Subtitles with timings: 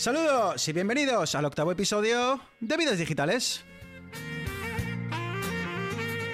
[0.00, 3.62] Saludos y bienvenidos al octavo episodio de Vidas Digitales.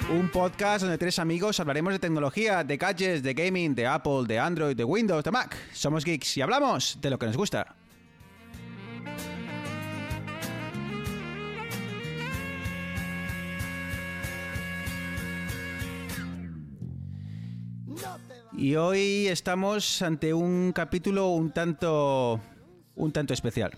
[0.09, 4.39] Un podcast donde tres amigos hablaremos de tecnología, de gadgets, de gaming, de Apple, de
[4.39, 5.57] Android, de Windows, de Mac.
[5.73, 7.75] Somos geeks y hablamos de lo que nos gusta.
[18.53, 22.41] Y hoy estamos ante un capítulo un tanto
[22.97, 23.73] un tanto especial.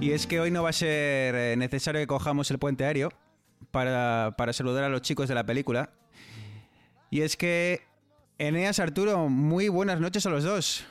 [0.00, 3.12] Y es que hoy no va a ser eh, necesario que cojamos el puente aéreo
[3.70, 5.90] para, para saludar a los chicos de la película.
[7.10, 7.82] Y es que
[8.38, 10.84] Eneas Arturo, muy buenas noches a los dos.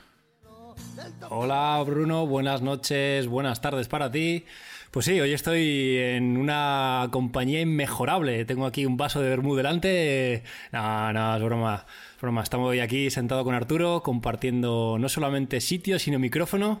[1.28, 4.44] Hola Bruno, buenas noches, buenas tardes para ti.
[4.90, 8.44] Pues sí, hoy estoy en una compañía inmejorable.
[8.44, 10.44] Tengo aquí un vaso de vermú delante.
[10.70, 11.84] No, no, es broma.
[12.24, 12.42] Broma.
[12.42, 16.80] Estamos hoy aquí sentado con Arturo compartiendo no solamente sitio, sino micrófono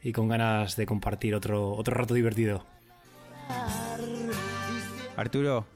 [0.00, 2.64] y con ganas de compartir otro, otro rato divertido.
[5.16, 5.66] Arturo,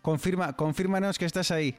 [0.00, 1.76] confirma, confírmanos que estás ahí.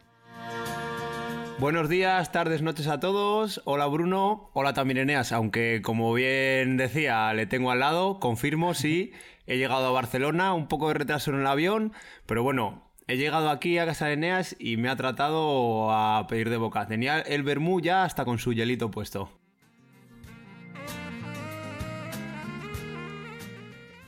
[1.60, 3.62] Buenos días, tardes, noches a todos.
[3.66, 9.12] Hola Bruno, hola también Eneas, aunque como bien decía, le tengo al lado, confirmo, sí,
[9.46, 11.92] he llegado a Barcelona, un poco de retraso en el avión,
[12.26, 16.50] pero bueno, he llegado aquí a casa de Eneas y me ha tratado a pedir
[16.50, 16.88] de boca.
[16.88, 19.30] Tenía el vermú ya hasta con su hielito puesto.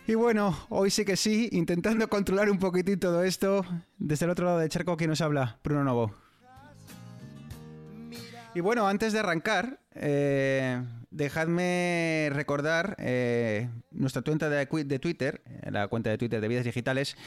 [0.07, 3.65] Y bueno, hoy sí que sí, intentando controlar un poquitín todo esto,
[3.97, 5.57] desde el otro lado del charco, ¿quién nos habla?
[5.63, 6.13] Bruno Novo.
[8.53, 10.79] Y bueno, antes de arrancar, eh,
[11.09, 17.17] dejadme recordar eh, nuestra cuenta de, Twitter, la cuenta de Twitter de Vidas Digitales,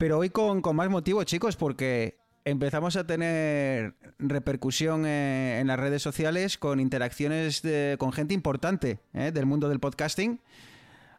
[0.00, 5.78] pero hoy con, con más motivo, chicos, porque empezamos a tener repercusión eh, en las
[5.78, 7.62] redes sociales con interacciones
[7.98, 10.40] con gente importante eh, del mundo del podcasting.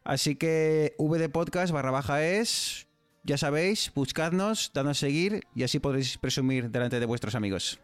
[0.04, 2.88] Así que VD Podcast barra baja es,
[3.24, 7.80] ya sabéis, buscadnos, dadnos seguir y así podréis presumir delante de vuestros amigos.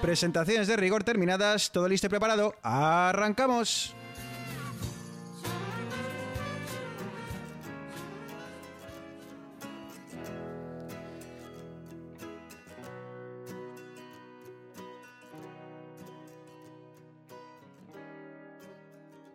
[0.00, 2.56] Presentaciones de rigor terminadas, todo listo y preparado.
[2.64, 3.94] ¡Arrancamos!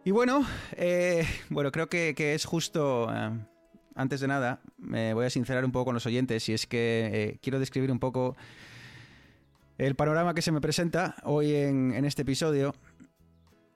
[0.08, 0.48] Y bueno,
[0.78, 3.14] eh, bueno, creo que, que es justo.
[3.14, 3.30] Eh,
[3.94, 7.10] antes de nada, me voy a sincerar un poco con los oyentes y es que
[7.12, 8.38] eh, quiero describir un poco
[9.78, 12.74] el panorama que se me presenta hoy en, en este episodio.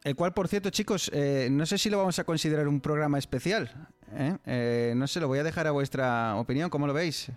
[0.05, 3.17] El cual, por cierto, chicos, eh, no sé si lo vamos a considerar un programa
[3.19, 3.89] especial.
[4.13, 4.37] ¿eh?
[4.45, 6.69] Eh, no sé, lo voy a dejar a vuestra opinión.
[6.69, 7.29] ¿Cómo lo veis?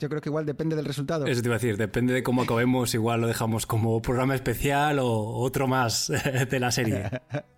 [0.00, 1.24] Yo creo que igual depende del resultado.
[1.24, 4.98] Eso te iba a decir, depende de cómo acabemos, igual lo dejamos como programa especial
[4.98, 6.12] o otro más
[6.50, 7.08] de la serie.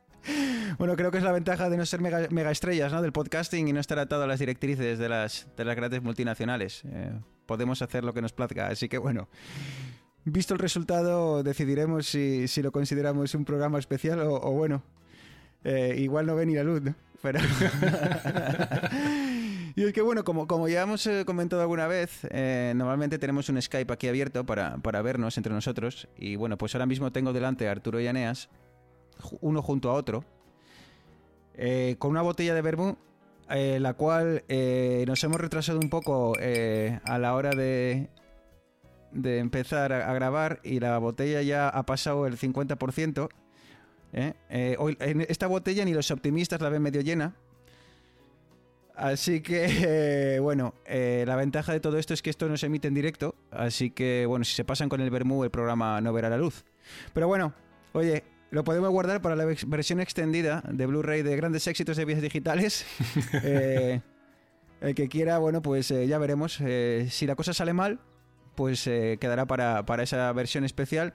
[0.78, 3.02] bueno, creo que es la ventaja de no ser mega, estrellas ¿no?
[3.02, 6.82] del podcasting y no estar atado a las directrices de las, de las grandes multinacionales.
[6.86, 7.12] Eh,
[7.46, 9.28] podemos hacer lo que nos plazca, así que bueno.
[10.24, 14.82] Visto el resultado, decidiremos si, si lo consideramos un programa especial o, bueno,
[15.64, 16.94] eh, igual no ve ni la luz, ¿no?
[17.22, 17.40] Pero...
[19.76, 22.28] y es que bueno, como, como ya hemos eh, comentado alguna vez,
[22.74, 26.06] normalmente tenemos un Skype aquí abierto para, para, vernos entre nosotros.
[26.18, 28.50] Y bueno, pues ahora mismo tengo delante a Arturo y Aneas,
[29.40, 30.24] uno junto a otro,
[31.62, 32.96] eh, con una botella de vermú,
[33.48, 34.44] la cual
[35.06, 38.08] nos hemos retrasado un poco a la hora de,
[39.12, 43.28] empezar a, grabar y la botella ya ha pasado el 50%.
[44.12, 44.32] ¿eh?
[44.48, 47.34] Eh, hoy, en esta botella ni los optimistas la ven medio llena.
[48.94, 49.66] Así que,
[50.36, 53.34] eh, bueno, la ventaja de todo esto es que esto no se emite en directo.
[53.50, 56.64] Así que, bueno, si se pasan con el Bermú, el programa no verá la luz.
[57.12, 57.52] Pero bueno,
[57.92, 62.22] oye, lo podemos guardar para la versión extendida de Blu-ray de grandes éxitos de vías
[62.22, 62.84] digitales.
[63.42, 66.60] el que quiera, bueno, pues ya veremos.
[67.08, 68.00] si la cosa sale mal,
[68.54, 71.12] pues eh, quedará para, para, esa versión especial.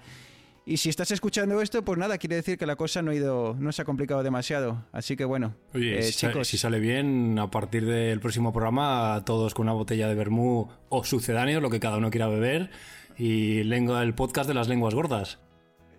[0.66, 3.56] Y si estás escuchando esto, pues nada, quiere decir que la cosa no ha ido,
[3.60, 4.84] no se ha complicado demasiado.
[4.92, 9.22] Así que bueno, Oye, eh, si, chicos, si sale bien, a partir del próximo programa,
[9.28, 12.72] todos con una botella de vermú o sucedáneo, lo que cada uno quiera beber,
[13.16, 15.38] y lengua el podcast de las lenguas gordas.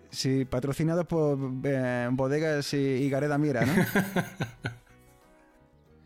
[0.09, 3.73] Sí, patrocinado por eh, bodegas y, y Gareda Mira, ¿no?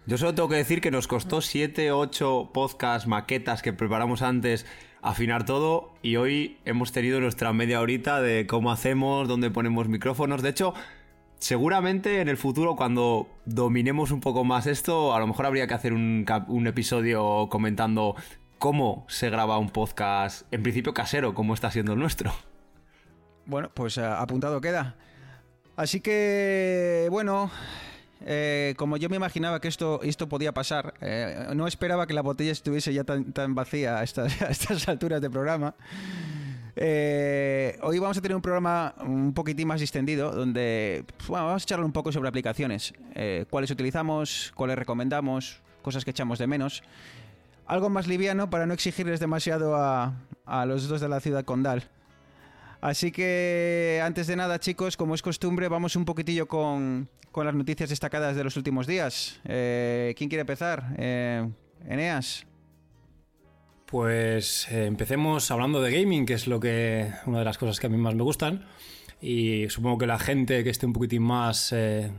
[0.08, 4.66] Yo solo tengo que decir que nos costó 7, 8 podcasts, maquetas que preparamos antes
[5.02, 10.42] afinar todo y hoy hemos tenido nuestra media horita de cómo hacemos, dónde ponemos micrófonos.
[10.42, 10.74] De hecho,
[11.40, 15.74] seguramente en el futuro cuando dominemos un poco más esto, a lo mejor habría que
[15.74, 18.16] hacer un, un episodio comentando
[18.60, 22.32] cómo se graba un podcast, en principio casero, como está siendo el nuestro.
[23.46, 24.96] Bueno, pues uh, apuntado queda.
[25.76, 27.50] Así que, bueno,
[28.26, 32.22] eh, como yo me imaginaba que esto, esto podía pasar, eh, no esperaba que la
[32.22, 34.38] botella estuviese ya tan, tan vacía a estas,
[34.88, 35.76] alturas de programa.
[36.76, 41.66] Eh, hoy vamos a tener un programa un poquitín más extendido donde bueno, vamos a
[41.66, 46.84] charlar un poco sobre aplicaciones, eh, cuáles utilizamos, cuáles recomendamos, cosas que echamos de menos.
[47.66, 50.14] Algo más liviano para no exigirles demasiado a,
[50.46, 51.84] a los dos de la ciudad condal.
[52.82, 57.54] Así que antes de nada chicos, como es costumbre, vamos un poquitillo con, con las
[57.54, 59.40] noticias destacadas de los últimos días.
[59.46, 60.96] Eh, ¿Quién quiere empezar?
[60.98, 61.48] Eh,
[61.88, 62.48] Eneas.
[63.86, 67.86] Pues eh, empecemos hablando de gaming, que es lo que una de las cosas que
[67.86, 68.66] a mí más me gustan.
[69.22, 71.76] Y supongo que la gente que esté un poquitín más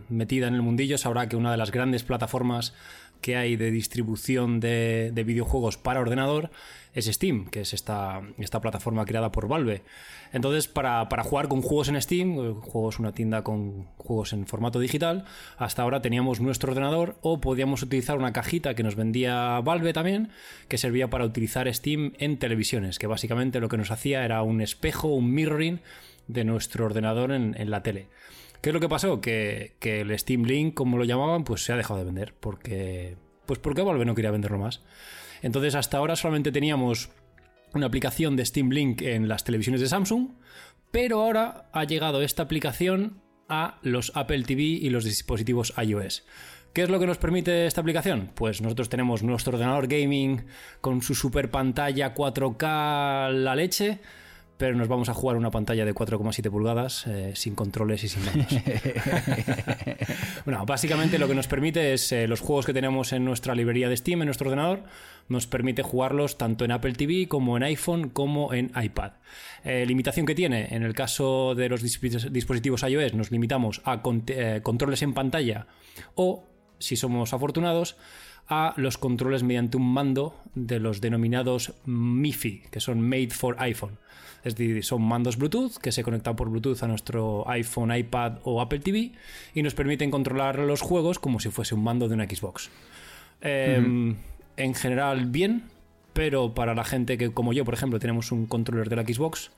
[0.08, 2.74] metida en el mundillo sabrá que una de las grandes plataformas
[3.20, 6.52] que hay de distribución de, de videojuegos para ordenador
[6.94, 9.82] es Steam, que es esta, esta plataforma creada por Valve.
[10.32, 14.78] Entonces, para, para, jugar con juegos en Steam, juegos una tienda con juegos en formato
[14.78, 15.24] digital,
[15.56, 20.30] hasta ahora teníamos nuestro ordenador o podíamos utilizar una cajita que nos vendía Valve también,
[20.68, 24.60] que servía para utilizar Steam en televisiones, que básicamente lo que nos hacía era un
[24.60, 25.80] espejo, un mirroring
[26.28, 28.08] de nuestro ordenador en, en la tele.
[28.60, 29.20] ¿Qué es lo que pasó?
[29.20, 33.16] Que, que, el Steam Link, como lo llamaban, pues se ha dejado de vender, porque,
[33.44, 34.82] pues porque Valve no quería venderlo más.
[35.42, 37.10] Entonces hasta ahora solamente teníamos
[37.74, 40.30] una aplicación de Steam Link en las televisiones de Samsung,
[40.90, 46.24] pero ahora ha llegado esta aplicación a los Apple TV y los dispositivos iOS.
[46.72, 48.30] ¿Qué es lo que nos permite esta aplicación?
[48.34, 50.46] Pues nosotros tenemos nuestro ordenador gaming
[50.80, 54.00] con su super pantalla 4K la leche,
[54.62, 58.24] pero nos vamos a jugar una pantalla de 4,7 pulgadas eh, sin controles y sin
[58.24, 58.46] manos.
[60.44, 63.88] bueno, básicamente lo que nos permite es eh, los juegos que tenemos en nuestra librería
[63.88, 64.84] de Steam, en nuestro ordenador,
[65.26, 69.14] nos permite jugarlos tanto en Apple TV como en iPhone como en iPad.
[69.64, 74.24] Eh, limitación que tiene, en el caso de los dispositivos iOS, nos limitamos a con
[74.62, 75.66] controles en pantalla
[76.14, 76.44] o,
[76.78, 77.96] si somos afortunados,
[78.46, 83.98] a los controles mediante un mando de los denominados MIFI, que son Made for iPhone.
[84.44, 88.60] Es decir, son mandos Bluetooth que se conectan por Bluetooth a nuestro iPhone, iPad o
[88.60, 89.12] Apple TV
[89.54, 92.70] y nos permiten controlar los juegos como si fuese un mando de una Xbox.
[93.40, 94.16] Eh, uh -huh.
[94.56, 95.64] En general, bien,
[96.12, 99.50] pero para la gente que, como yo, por ejemplo, tenemos un controller de la Xbox,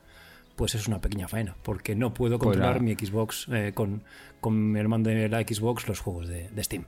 [0.57, 4.03] pues es una pequeña faena, porque no puedo controlar pues mi Xbox eh, con,
[4.41, 6.85] con el mando de la Xbox los juegos de, de Steam.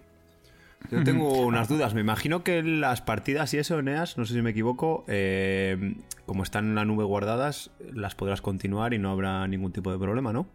[0.91, 1.95] Yo tengo unas dudas.
[1.95, 5.97] Me imagino que las partidas y eso, Eneas, no sé si me equivoco, eh,
[6.27, 9.99] como están en la nube guardadas, las podrás continuar y no habrá ningún tipo de
[9.99, 10.47] problema, ¿no?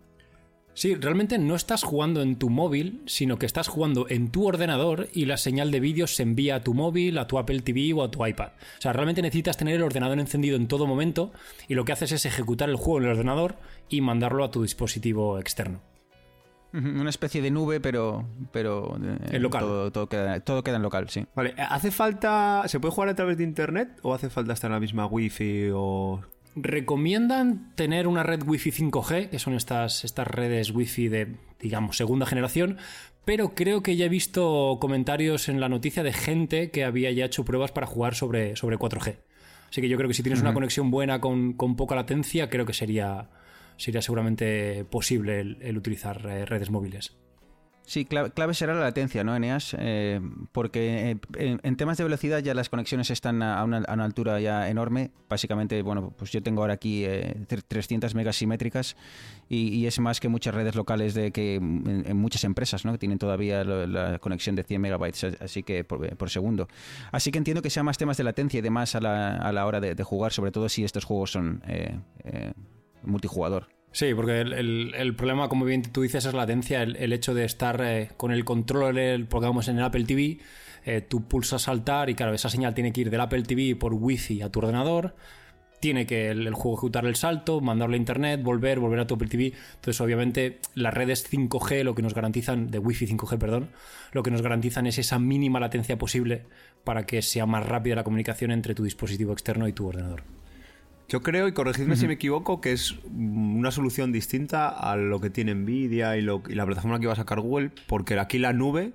[0.73, 5.09] Sí, realmente no estás jugando en tu móvil, sino que estás jugando en tu ordenador
[5.13, 8.03] y la señal de vídeo se envía a tu móvil, a tu Apple TV o
[8.03, 8.51] a tu iPad.
[8.77, 11.33] O sea, realmente necesitas tener el ordenador encendido en todo momento
[11.67, 13.57] y lo que haces es ejecutar el juego en el ordenador
[13.89, 15.81] y mandarlo a tu dispositivo externo.
[16.73, 18.25] Una especie de nube, pero.
[18.51, 19.61] pero eh, en local.
[19.61, 21.25] Todo, todo, queda, todo, queda, en local, sí.
[21.35, 22.63] Vale, ¿hace falta.
[22.67, 25.69] ¿Se puede jugar a través de internet o hace falta estar en la misma wifi
[25.73, 26.21] o.?
[26.55, 32.25] Recomiendan tener una red Wi-Fi 5G, que son estas, estas redes Wi-Fi de, digamos, segunda
[32.25, 32.77] generación,
[33.23, 37.25] pero creo que ya he visto comentarios en la noticia de gente que había ya
[37.25, 39.17] hecho pruebas para jugar sobre, sobre 4G.
[39.69, 40.47] Así que yo creo que si tienes uh -huh.
[40.47, 43.29] una conexión buena con, con, poca latencia, creo que sería,
[43.81, 47.17] sería seguramente posible el, utilizar eh, redes móviles.
[47.83, 49.75] Sí, clave, será la latencia, ¿no, Eneas?
[49.77, 50.21] Eh,
[50.51, 55.11] porque en, en, temas de velocidad ya las conexiones están a una, altura ya enorme.
[55.27, 57.35] Básicamente, bueno, pues yo tengo ahora aquí eh,
[57.67, 58.95] 300 megas simétricas
[59.49, 62.93] y, es más que muchas redes locales de que en, en muchas empresas, ¿no?
[62.93, 66.67] Que tienen todavía la, conexión de 100 megabytes así que por, segundo.
[67.11, 69.65] Así que entiendo que sea más temas de latencia y demás a la, a la
[69.65, 72.53] hora de, jugar, sobre todo si estos juegos son eh, eh,
[73.03, 73.67] multijugador.
[73.93, 77.81] Sí, porque el, problema, como bien tú dices, es la latencia, el, hecho de estar
[77.83, 80.39] eh, con el control, porque vamos en el Apple TV,
[80.85, 83.93] eh, tú pulsas saltar y claro, esa señal tiene que ir del Apple TV por
[83.93, 85.13] Wi-Fi a tu ordenador,
[85.81, 89.27] tiene que el, juego ejecutar el salto, mandarlo a internet, volver, volver a tu Apple
[89.27, 89.53] TV.
[89.75, 93.71] Entonces, obviamente, las redes 5G lo que nos garantizan, de Wi-Fi 5G, perdón,
[94.13, 96.45] lo que nos garantizan es esa mínima latencia posible
[96.85, 100.23] para que sea más rápida la comunicación entre tu dispositivo externo y tu ordenador.
[101.11, 101.99] Yo creo, y corregidme uh -huh.
[101.99, 106.41] si me equivoco, que es una solución distinta a lo que tiene Nvidia y, lo,
[106.47, 108.93] y, la plataforma que va a sacar Google, porque aquí la nube,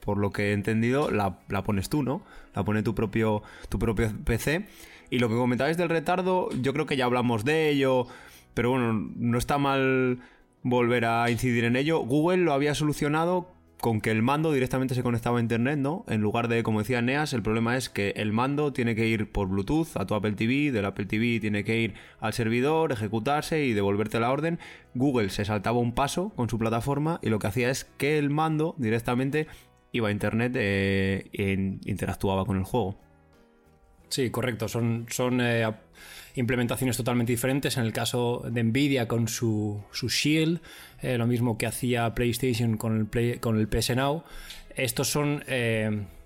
[0.00, 2.20] por lo que he entendido, la, la, pones tú, ¿no?
[2.54, 4.66] La pone tu propio, tu propio PC.
[5.08, 8.06] Y lo que comentabais del retardo, yo creo que ya hablamos de ello,
[8.52, 10.18] pero bueno, no está mal
[10.62, 12.00] volver a incidir en ello.
[12.00, 16.04] Google lo había solucionado con que el mando directamente se conectaba a internet, ¿no?
[16.08, 19.30] En lugar de, como decía Neas, el problema es que el mando tiene que ir
[19.30, 23.64] por Bluetooth a tu Apple TV, del Apple TV tiene que ir al servidor, ejecutarse
[23.64, 24.58] y devolverte la orden.
[24.94, 28.30] Google se saltaba un paso con su plataforma y lo que hacía es que el
[28.30, 29.46] mando directamente
[29.92, 32.98] iba a internet e interactuaba con el juego.
[34.08, 34.68] Sí, correcto.
[34.68, 35.66] Son, son eh,
[36.36, 37.76] implementaciones totalmente diferentes.
[37.76, 40.60] En el caso de Nvidia con su, su Shield,
[41.02, 44.22] eh, lo mismo que hacía PlayStation con el, Play, con el PS Now.
[44.74, 45.42] Estos son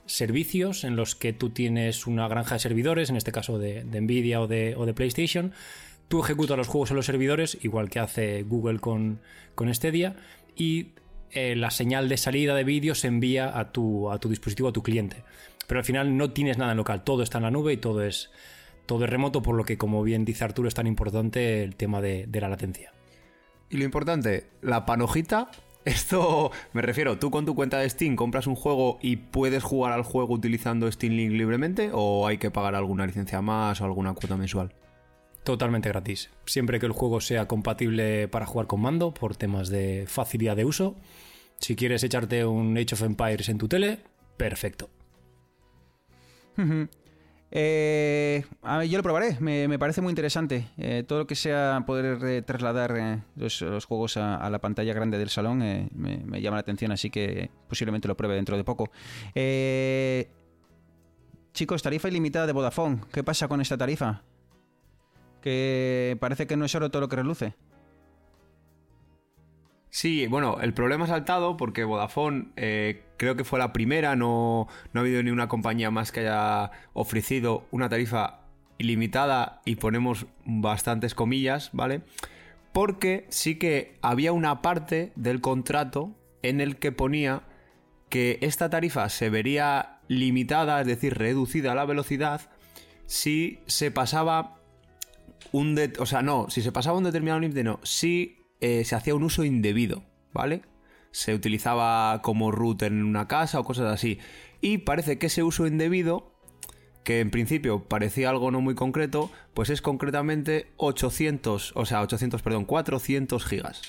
[0.07, 4.41] servicios en los que tú tienes una granja de servidores, en este caso de, Nvidia
[4.41, 5.53] o de, o de, PlayStation.
[6.09, 9.21] Tú ejecutas los juegos en los servidores, igual que hace Google con,
[9.55, 9.71] con
[10.57, 10.89] y
[11.33, 14.83] la señal de salida de vídeo se envía a tu, a tu dispositivo, a tu
[14.83, 15.23] cliente
[15.71, 18.03] pero al final no tienes nada en local, todo está en la nube y todo
[18.03, 18.33] es,
[18.91, 22.01] todo es remoto, por lo que, como bien dice Arturo, es tan importante el tema
[22.01, 22.93] de, la latencia.
[23.69, 25.49] Y lo importante, la panojita
[25.85, 29.93] esto me refiero, tú con tu cuenta de Steam compras un juego y puedes jugar
[29.93, 34.13] al juego utilizando Steam Link libremente o hay que pagar alguna licencia más o alguna
[34.13, 34.75] cuota mensual?
[35.45, 36.31] Totalmente gratis.
[36.45, 40.65] Siempre que el juego sea compatible para jugar con mando por temas de facilidad de
[40.65, 40.97] uso.
[41.61, 44.01] Si quieres echarte un Age of Empires en tu tele,
[44.37, 44.91] perfecto.
[47.53, 48.45] Eh,
[48.89, 50.69] yo lo probaré, me, parece muy interesante.
[50.77, 55.31] Eh, todo lo que sea poder eh, trasladar los, juegos a, la pantalla grande del
[55.31, 58.91] salón me, llama la atención, así que posiblemente lo pruebe dentro de poco.
[61.53, 63.01] chicos, tarifa ilimitada de Vodafone.
[63.13, 64.23] ¿Qué pasa con esta tarifa?
[65.43, 67.55] Que parece que no es oro todo lo que reluce.
[69.91, 74.67] Sí, bueno, el problema ha saltado porque Vodafone eh, creo que fue la primera, no,
[74.95, 78.47] no ha habido ni una compañía más que haya ofrecido una tarifa
[78.79, 82.01] ilimitada y ponemos bastantes comillas, ¿vale?
[82.73, 87.43] Porque sí que había una parte del contrato en el que ponía
[88.09, 92.41] que esta tarifa se vería limitada, es decir, reducida a la velocidad,
[93.05, 94.57] si se pasaba
[95.53, 95.79] un...
[95.99, 99.25] o sea, no, si se pasaba un determinado límite, no, si eh, se hacía un
[99.25, 100.63] uso indebido, ¿vale?
[101.11, 104.19] Se utilizaba como root en una casa o cosas así.
[104.61, 106.33] Y parece que ese uso indebido,
[107.05, 112.43] que en principio parecía algo no muy concreto, pues es concretamente 800, o sea, 800,
[112.43, 113.83] perdón, 400 gigas.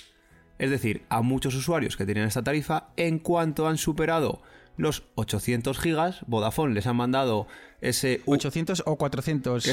[0.57, 4.41] Es decir, a muchos usuarios que tenían esta tarifa, en cuanto han superado
[4.77, 7.47] los 800 gigas, Vodafone les ha mandado
[7.81, 8.21] ese...
[8.25, 9.69] 800 o 400.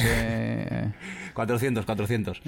[1.34, 2.42] 400, 400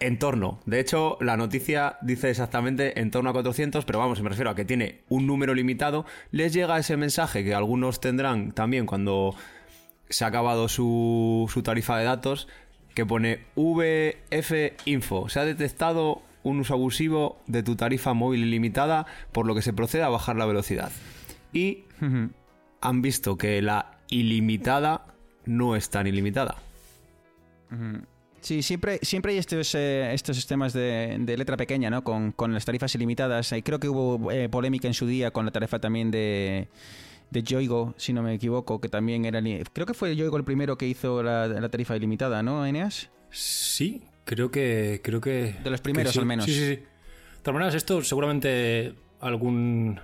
[0.00, 0.60] en torno.
[0.66, 4.54] De hecho, la noticia dice exactamente en torno a 400, pero vamos, me refiero a
[4.54, 6.04] que tiene un número limitado.
[6.30, 9.34] Les llega ese mensaje que algunos tendrán también cuando
[10.08, 12.48] se ha acabado su, su tarifa de datos,
[12.94, 14.52] que pone VF
[14.84, 15.28] Info.
[15.28, 19.72] Se ha detectado un uso abusivo de tu tarifa móvil ilimitada, por lo que se
[19.72, 20.92] procede a bajar la velocidad.
[21.52, 21.84] Y
[22.80, 25.06] han visto que la ilimitada
[25.46, 26.56] no es tan ilimitada.
[28.44, 32.04] Sí, siempre, siempre hay estos, eh, estos sistemas de, letra pequeña, ¿no?
[32.04, 33.50] Con, las tarifas ilimitadas.
[33.52, 36.68] Y creo que hubo eh, polémica en su día con la tarifa también de,
[37.30, 39.40] de Yoigo, si no me equivoco, que también era...
[39.72, 43.08] Creo que fue Yoigo el primero que hizo la, tarifa ilimitada, ¿no, Eneas?
[43.30, 45.00] Sí, creo que...
[45.02, 46.44] Creo que de los primeros, al menos.
[46.44, 46.66] Sí, sí, sí.
[46.66, 46.82] De
[47.42, 49.98] todas maneras, esto seguramente algún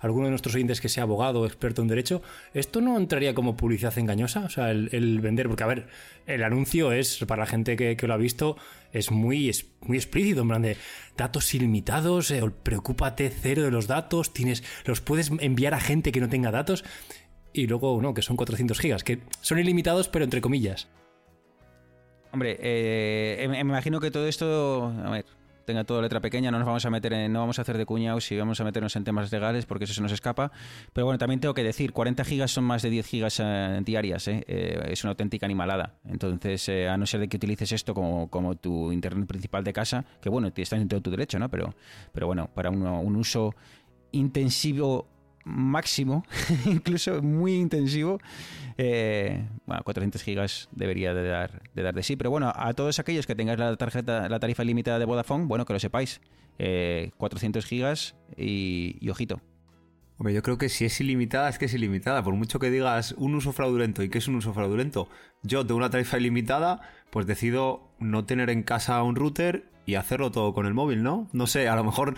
[0.00, 2.22] alguno de nuestros oyentes que sea abogado o experto en derecho,
[2.54, 4.44] ¿esto no entraría como publicidad engañosa?
[4.44, 5.86] O sea, el, vender, porque a ver,
[6.26, 8.56] el anuncio es, para la gente que, lo ha visto,
[8.92, 10.76] es muy, es muy explícito, en plan de
[11.16, 16.20] datos ilimitados, eh, preocúpate cero de los datos, tienes, los puedes enviar a gente que
[16.20, 16.84] no tenga datos,
[17.52, 20.88] y luego, no, que son 400 gigas, que son ilimitados, pero entre comillas.
[22.32, 25.24] Hombre, eh, me imagino que todo esto, a ver,
[25.66, 27.84] tenga todo letra pequeña, no nos vamos a meter en, no vamos a hacer de
[27.84, 30.50] cuñados y vamos a meternos en temas legales porque eso se nos escapa.
[30.92, 34.28] Pero bueno, también tengo que decir, 40 gigas son más de 10 gigas eh, diarias,
[34.28, 34.44] eh.
[34.46, 35.96] Eh, es una auténtica animalada.
[36.08, 40.04] Entonces, a no ser de que utilices esto como, como tu internet principal de casa,
[40.22, 41.50] que bueno, estás en todo tu derecho, ¿no?
[41.50, 41.74] Pero,
[42.12, 43.54] pero bueno, para un uso
[44.12, 45.08] intensivo
[45.46, 46.24] máximo,
[46.66, 48.18] incluso muy intensivo,
[48.78, 52.16] eh, bueno, 400 gigas debería de dar, de dar de sí.
[52.16, 55.64] Pero bueno, a todos aquellos que tengáis la tarjeta, la tarifa ilimitada de Vodafone, bueno,
[55.64, 56.20] que lo sepáis.
[56.58, 59.40] 400 eh, gigas y, ojito.
[60.18, 62.22] Hombre, yo creo que si es ilimitada, es que es ilimitada.
[62.22, 65.08] Por mucho que digas un uso fraudulento y que es un uso fraudulento,
[65.42, 70.30] yo de una tarifa ilimitada, pues decido no tener en casa un router y hacerlo
[70.30, 71.28] todo con el móvil, ¿no?
[71.32, 72.14] No sé, a lo mejor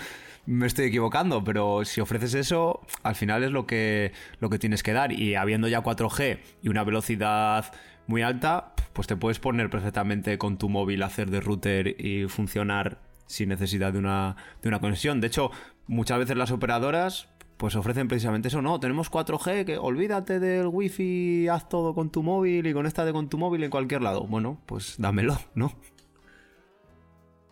[0.48, 4.82] me estoy equivocando, pero si ofreces eso, al final es lo que, lo que tienes
[4.82, 5.12] que dar.
[5.12, 7.70] Y habiendo ya 4G y una velocidad
[8.06, 12.28] muy alta, pues te puedes poner perfectamente con tu móvil a hacer de router y
[12.28, 15.20] funcionar sin necesidad de una, de una conexión.
[15.20, 15.50] De hecho,
[15.86, 17.28] muchas veces las operadoras
[17.58, 18.62] pues ofrecen precisamente eso.
[18.62, 23.28] No, tenemos 4G, que olvídate del wifi, haz todo con tu móvil y conéctate con
[23.28, 24.26] tu móvil en cualquier lado.
[24.26, 25.74] Bueno, pues dámelo, ¿no?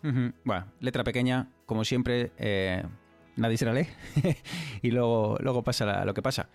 [0.03, 2.85] Bueno, letra pequeña, como siempre, eh,
[3.37, 3.88] nadie se la lee
[4.83, 6.49] y luego, luego pasa lo que pasa.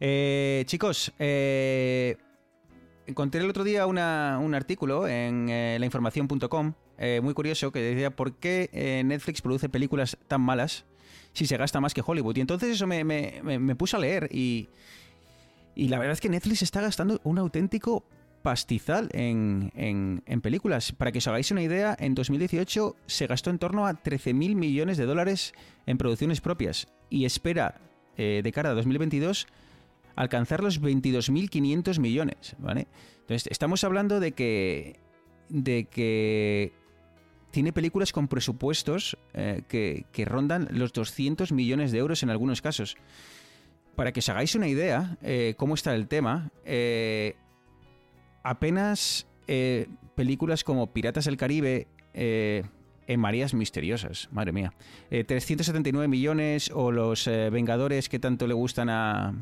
[0.00, 2.16] Eh, chicos, eh,
[3.06, 3.98] encontré el otro día un
[4.54, 5.46] artículo en
[5.80, 6.74] lainformación.com
[7.22, 10.84] muy curioso que decía por qué Netflix produce películas tan malas
[11.32, 12.36] si se gasta más que Hollywood.
[12.36, 14.68] Y entonces eso me, me, puse a leer y
[15.76, 18.04] la verdad es que Netflix está gastando un auténtico
[18.46, 20.92] pastizal en, en, películas.
[20.92, 24.98] Para que os hagáis una idea, en 2018 se gastó en torno a 13.000 millones
[24.98, 25.52] de dólares
[25.84, 27.80] en producciones propias y espera
[28.16, 29.48] eh, de cara a 2022
[30.14, 32.54] alcanzar los 22.500 millones.
[32.60, 32.86] ¿vale?
[33.22, 35.00] Entonces, estamos hablando de que,
[35.48, 36.72] de que
[37.50, 42.96] tiene películas con presupuestos eh, que, rondan los 200 millones de euros en algunos casos.
[43.96, 46.52] Para que os hagáis una idea eh, cómo está el tema,
[48.46, 52.62] apenas eh, películas como Piratas del Caribe eh,
[53.08, 54.72] en Marías Misteriosas, madre mía.
[55.10, 59.34] 379 eh, millones o los Vengadores que tanto le gustan a,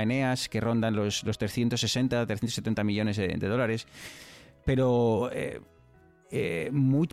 [0.00, 3.86] Eneas, que rondan los, 360, 370 millones de, dólares.
[4.64, 5.30] Pero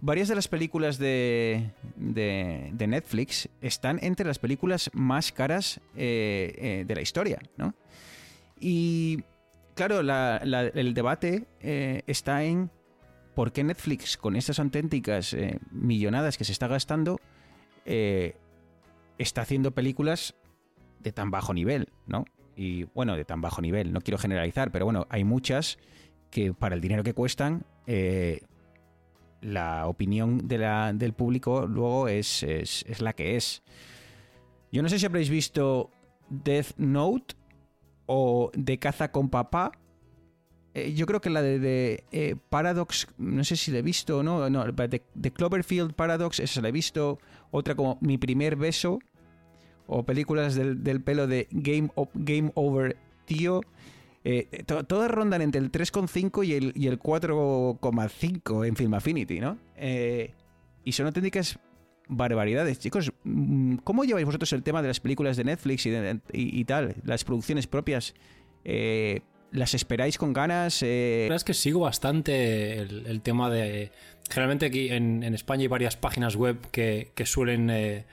[0.01, 7.01] varias de las películas de, de, Netflix están entre las películas más caras de la
[7.01, 7.75] historia, ¿no?
[8.59, 9.23] Y
[9.87, 12.69] claro, el debate eh, está en
[13.33, 17.19] por qué Netflix, con estas auténticas eh, millonadas que se está gastando,
[17.85, 18.35] eh,
[19.17, 20.35] está haciendo películas
[20.99, 22.25] de tan bajo nivel, ¿no?
[22.55, 25.79] Y bueno, de tan bajo nivel, no quiero generalizar, pero bueno, hay muchas
[26.29, 27.65] que para el dinero que cuestan,
[29.41, 33.63] la opinión del público luego es, es la que es.
[34.71, 35.89] Yo no sé si habréis visto
[36.29, 37.35] Death Note,
[38.05, 39.71] o de caza con papá.
[40.73, 44.23] Eh, yo creo que la de, eh, Paradox, no sé si la he visto o
[44.23, 47.19] no, no de, Cloverfield Paradox, esa la he visto.
[47.51, 48.99] Otra como Mi primer beso,
[49.87, 53.61] o películas del, pelo de Game, Game Over Tío.
[54.23, 59.57] Eh, todas rondan entre el 3,5 y el, y el 4,5 en Film Affinity, ¿no?
[60.83, 61.59] y son auténticas
[62.11, 62.77] barbaridades.
[62.77, 65.87] Chicos, mm, ¿cómo lleváis vosotros el tema de las películas de Netflix
[66.33, 66.95] y, tal?
[67.03, 68.13] Las producciones propias.
[68.63, 69.21] Eh,
[69.51, 70.83] ¿Las esperáis con ganas?
[70.83, 71.21] Eh...
[71.21, 73.91] La verdad es que sigo bastante el, tema de...
[74.29, 78.05] Generalmente aquí en, España hay varias páginas web que, suelen eh,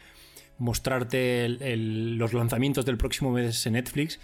[0.58, 4.18] mostrarte los lanzamientos del próximo mes en Netflix.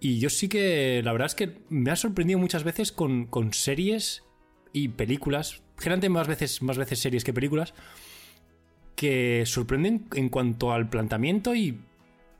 [0.00, 3.52] Y yo sí que, la verdad es que me ha sorprendido muchas veces con, con
[3.52, 4.22] series
[4.72, 5.62] y películas.
[5.78, 7.74] Generalmente más veces, más veces series que películas
[8.94, 11.78] que sorprenden en cuanto al planteamiento y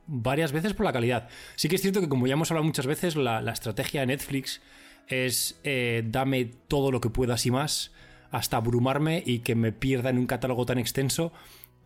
[0.06, 1.28] varias veces por la calidad.
[1.56, 4.60] Sí que es cierto que, como ya hemos hablado muchas veces, la, estrategia de Netflix
[5.06, 7.92] es eh, dame todo lo que puedas y más,
[8.30, 11.32] hasta abrumarme y que me pierda en un catálogo tan extenso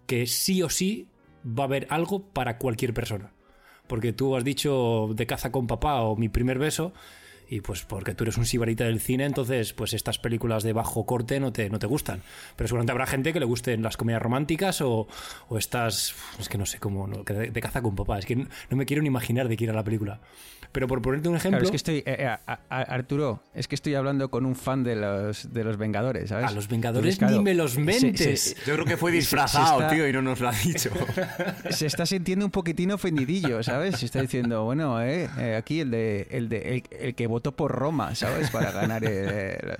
[0.06, 1.08] que sí o sí
[1.46, 3.32] va a haber algo para cualquier persona.
[3.86, 6.92] Porque tú has dicho de caza con papá o mi primer beso,
[7.48, 11.06] y pues porque tú eres un sibarita del cine, entonces pues estas películas de bajo
[11.06, 12.22] corte no te, no te gustan.
[12.56, 15.08] Pero seguramente habrá gente que le gusten las comedias románticas o,
[15.48, 18.46] o estas, es que no sé cómo, de, de, caza con papá, es que no,
[18.70, 20.20] me quiero ni imaginar de qué ir a la película.
[20.72, 21.62] Pero por ponerte un ejemplo.
[21.62, 22.02] es que estoy.
[22.04, 22.36] Eh, eh,
[22.68, 26.46] Arturo, es que estoy hablando con un fan de los, de los Vengadores, ¿sabes?
[26.46, 28.54] A los Vengadores ni me los mentes.
[28.66, 30.90] Yo creo que fue disfrazado, tío, y no nos lo ha dicho.
[31.70, 33.96] Se está sintiendo un poquitín ofendidillo, ¿sabes?
[33.96, 37.72] Se está diciendo, bueno, eh, eh aquí el de, el, de el, que votó por
[37.72, 38.50] Roma, ¿sabes?
[38.50, 39.02] Para ganar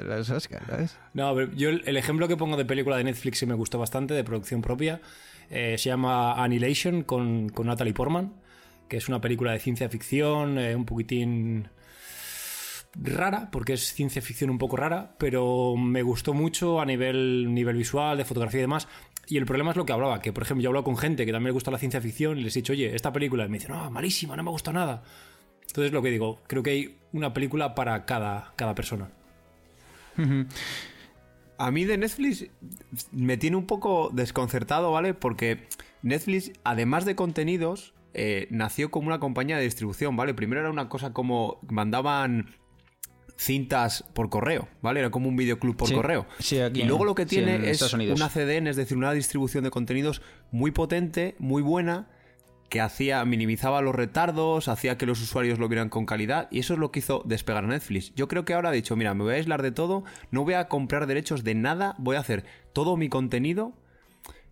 [0.02, 0.96] los Oscars, ¿sabes?
[1.12, 4.24] No, yo el, ejemplo que pongo de película de Netflix que me gustó bastante, de
[4.24, 5.00] producción propia,
[5.50, 8.32] se llama Annihilation con, con Natalie Portman
[8.88, 11.68] que es una película de ciencia ficción, eh, un poquitín
[12.94, 17.76] rara, porque es ciencia ficción un poco rara, pero me gustó mucho a nivel, nivel
[17.76, 18.88] visual, de fotografía y demás.
[19.28, 21.26] Y el problema es lo que hablaba, que por ejemplo yo he hablado con gente
[21.26, 23.48] que también le gusta la ciencia ficción y les he dicho, oye, esta película, y
[23.48, 25.02] me dicen, no, malísima, no me gusta nada.
[25.66, 29.10] Entonces lo que digo, creo que hay una película para cada, cada persona.
[31.58, 32.46] A mí de Netflix
[33.12, 35.12] me tiene un poco desconcertado, ¿vale?
[35.12, 35.68] Porque
[36.02, 40.34] Netflix, además de contenidos, eh, nació como una compañía de distribución, ¿vale?
[40.34, 42.54] Primero era una cosa como mandaban
[43.36, 45.00] cintas por correo, ¿vale?
[45.00, 46.26] Era como un videoclub por correo.
[46.50, 50.72] y luego lo que tiene es una CDN, es decir, una distribución de contenidos muy
[50.72, 52.08] potente, muy buena,
[52.68, 56.74] que hacía, minimizaba los retardos, hacía que los usuarios lo vieran con calidad, y eso
[56.74, 58.12] es lo que hizo despegar a Netflix.
[58.14, 60.54] Yo creo que ahora ha dicho, mira, me voy a aislar de todo, no voy
[60.54, 63.72] a comprar derechos de nada, voy a hacer todo mi contenido.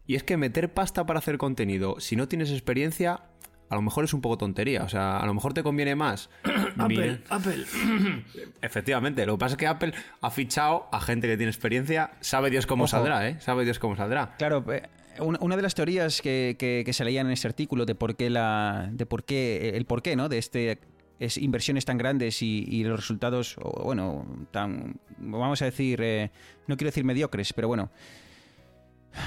[0.07, 3.23] Y es que meter pasta para hacer contenido, si no tienes experiencia,
[3.69, 4.85] a lo mejor es un poco tontería.
[4.85, 6.31] O sea, a lo mejor te conviene más.
[6.79, 7.64] Apple, Apple.
[8.62, 12.51] Efectivamente, lo que pasa es que Apple ha fichado a gente que tiene experiencia, sabe
[12.51, 13.40] Dios cómo saldrá, ¿eh?
[13.40, 14.37] Sabe Dios cómo saldrá.
[14.38, 14.83] Claro, eh,
[15.19, 18.88] una de las teorías que, que, se leían en este artículo de por qué la.
[18.92, 19.71] de por qué.
[19.71, 20.29] el por qué, ¿no?
[20.29, 20.79] De este
[21.19, 26.31] es inversiones tan grandes y, los resultados, bueno, tan, vamos a decir, eh,
[26.66, 27.90] no quiero decir mediocres, pero bueno,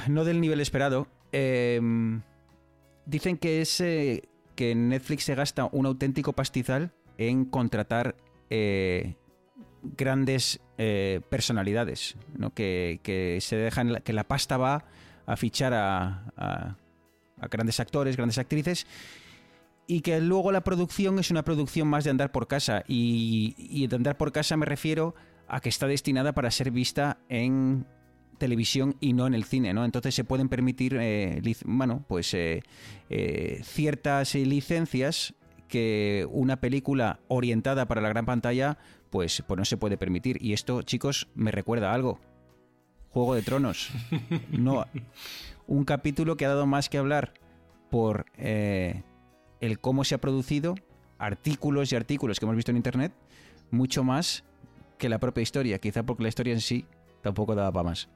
[0.08, 1.08] no del nivel esperado.
[1.32, 2.21] Em,
[3.06, 3.78] dicen que es
[4.56, 8.15] que Netflix se gasta un auténtico pastizal en contratar
[8.49, 9.15] eh,
[9.84, 12.54] grandes eh, personalidades, ¿no?
[12.54, 14.86] que, se dejan, que la pasta va
[15.25, 16.75] a fichar a,
[17.49, 18.88] grandes actores, grandes actrices,
[19.88, 22.84] y que luego la producción es una producción más de andar por casa.
[22.88, 25.15] Y, de andar por casa me refiero
[25.47, 27.86] a que está destinada para ser vista en
[28.39, 29.86] televisión y no en el cine, ¿no?
[29.86, 32.36] Entonces se pueden permitir, eh, bueno, pues
[33.62, 35.36] ciertas licencias
[35.69, 38.78] que una película orientada para la gran pantalla,
[39.10, 40.38] pues, pues no se puede permitir.
[40.41, 42.19] Y esto, chicos, me recuerda a algo.
[43.10, 43.89] Juego de Tronos.
[44.52, 44.86] No,
[45.67, 47.34] un capítulo que ha dado más que hablar
[47.89, 49.04] por eh,
[49.62, 50.75] el cómo se ha producido,
[51.17, 53.13] artículos y artículos que hemos visto en internet,
[53.71, 54.43] mucho más
[54.97, 55.80] que la propia historia.
[55.80, 56.86] Quizá porque la historia en sí
[57.21, 58.10] tampoco daba para más.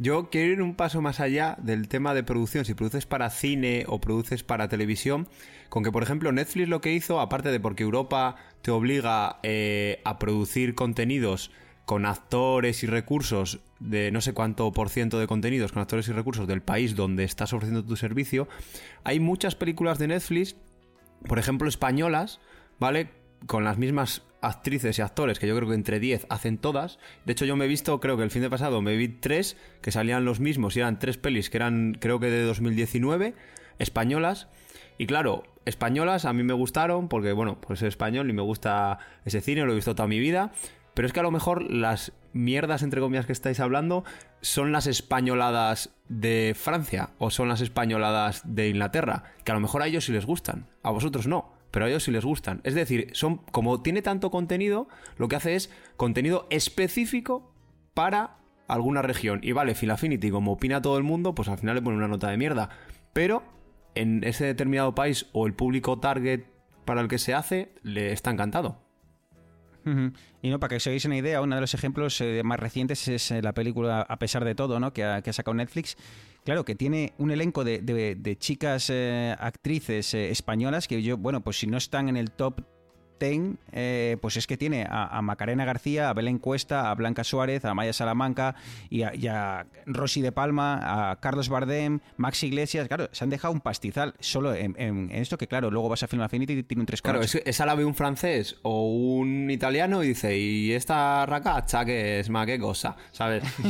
[0.00, 3.84] Yo quiero ir un paso más allá del tema de producción, si produces para cine
[3.88, 5.26] o produces para televisión,
[5.68, 10.00] con que por ejemplo Netflix lo que hizo, aparte de porque Europa te obliga eh,
[10.04, 11.50] a producir contenidos
[11.84, 16.12] con actores y recursos de no sé cuánto por ciento de contenidos con actores y
[16.12, 18.46] recursos del país donde estás ofreciendo tu servicio,
[19.02, 20.54] hay muchas películas de Netflix,
[21.26, 22.38] por ejemplo españolas,
[22.78, 23.17] ¿vale?
[23.46, 26.98] Con las mismas actrices y actores, que yo creo que entre 10 hacen todas.
[27.24, 29.56] De hecho, yo me he visto, creo que el fin de pasado me vi tres,
[29.82, 33.34] que salían los mismos y eran tres pelis que eran, creo que de 2019,
[33.78, 34.48] españolas.
[34.96, 38.98] Y claro, españolas a mí me gustaron porque, bueno, pues soy español y me gusta
[39.24, 40.52] ese cine, lo he visto toda mi vida.
[40.94, 44.04] Pero es que a lo mejor las mierdas, entre comillas, que estáis hablando
[44.40, 49.82] son las españoladas de Francia o son las españoladas de Inglaterra, que a lo mejor
[49.82, 52.60] a ellos sí les gustan, a vosotros no pero a ellos sí les gustan.
[52.64, 57.52] Es decir, son como tiene tanto contenido, lo que hace es contenido específico
[57.94, 58.36] para
[58.68, 59.40] alguna región.
[59.42, 62.08] Y vale, Phil Affinity, como opina todo el mundo, pues al final le pone una
[62.08, 62.70] nota de mierda.
[63.12, 63.42] Pero
[63.94, 66.44] en ese determinado país o el público target
[66.84, 68.87] para el que se hace, le está encantado.
[70.42, 73.06] Y no, para que os hagáis una idea, uno de los ejemplos eh, más recientes
[73.08, 74.92] es eh, la película A pesar de todo, ¿no?
[74.92, 75.96] que, ha, que ha sacado Netflix,
[76.48, 81.66] Claro, que tiene un elenco de, chicas eh, actrices españolas que yo, bueno, pues si
[81.66, 82.62] no están en el top
[83.18, 87.64] Ten, eh, pues es que tiene a, Macarena García, a Belén Cuesta, a Blanca Suárez,
[87.64, 88.54] a Maya Salamanca
[88.90, 92.88] y a, Rosy de Palma, a Carlos Bardem, Max Iglesias.
[92.88, 96.22] Claro, se han dejado un pastizal solo en, esto que, claro, luego vas a Film
[96.22, 100.08] Affinity y tiene un tres Claro, esa la ve un francés o un italiano y
[100.08, 102.96] dice, ¿y esta racacha que es más qué cosa?
[103.12, 103.42] ¿Sabes?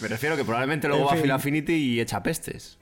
[0.00, 2.78] Me refiero que probablemente luego va a Film Affinity y echa pestes.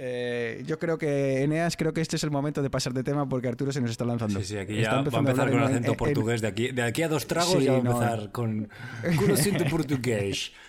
[0.00, 3.28] Eh, yo creo que, Eneas, creo que este es el momento de pasar de tema
[3.28, 4.38] porque Arturo se nos está lanzando.
[4.38, 6.40] Sí, sí, aquí ya va a empezar con el acento portugués.
[6.40, 8.68] De, aquí, de aquí a dos tragos ya va a empezar con,
[9.16, 10.52] con acento portugués.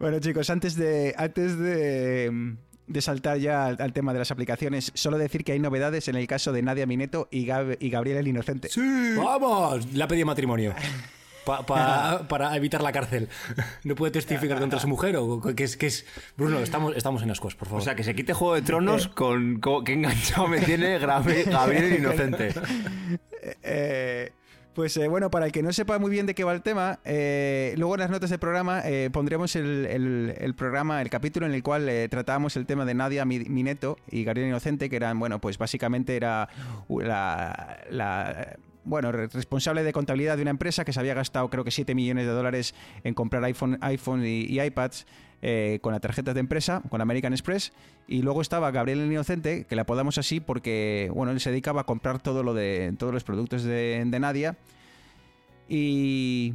[0.00, 5.16] Bueno, chicos, antes de, antes de, de saltar ya al, tema de las aplicaciones, solo
[5.16, 8.68] decir que hay novedades en el caso de Nadia Mineto y, y Gabriel el Inocente.
[8.68, 9.14] ¡Sí!
[9.16, 9.92] ¡Vamos!
[9.92, 10.08] Le ha
[11.66, 13.28] para evitar la cárcel.
[13.84, 16.04] No puede testificar contra su mujer o que es, que es...
[16.36, 17.80] Bruno, estamos, estamos en ascuas, por favor.
[17.80, 22.54] O sea, que se quite Juego de Tronos con, qué enganchado me tiene Gabriel Inocente.
[23.62, 24.32] Eh,
[24.74, 26.98] pues eh, bueno, para el que no sepa muy bien de qué va el tema,
[27.04, 28.82] eh, luego en las notas del programa
[29.12, 34.24] pondremos el, programa, el capítulo en el cual tratábamos el tema de Nadia Mineto y
[34.24, 36.48] Gabriel Inocente, que eran, bueno, pues básicamente era
[36.88, 38.56] la
[38.86, 42.26] bueno, responsable de contabilidad de una empresa que se había gastado creo que 7 millones
[42.26, 45.06] de dólares en comprar iPhone, iPhone y, iPads
[45.42, 47.72] eh, con las tarjetas de empresa, con American Express.
[48.08, 51.82] Y luego estaba Gabriel el Inocente, que le apodamos así porque, bueno, él se dedicaba
[51.82, 54.56] a comprar todo lo de, todos los productos de, Nadia.
[55.68, 56.54] Y,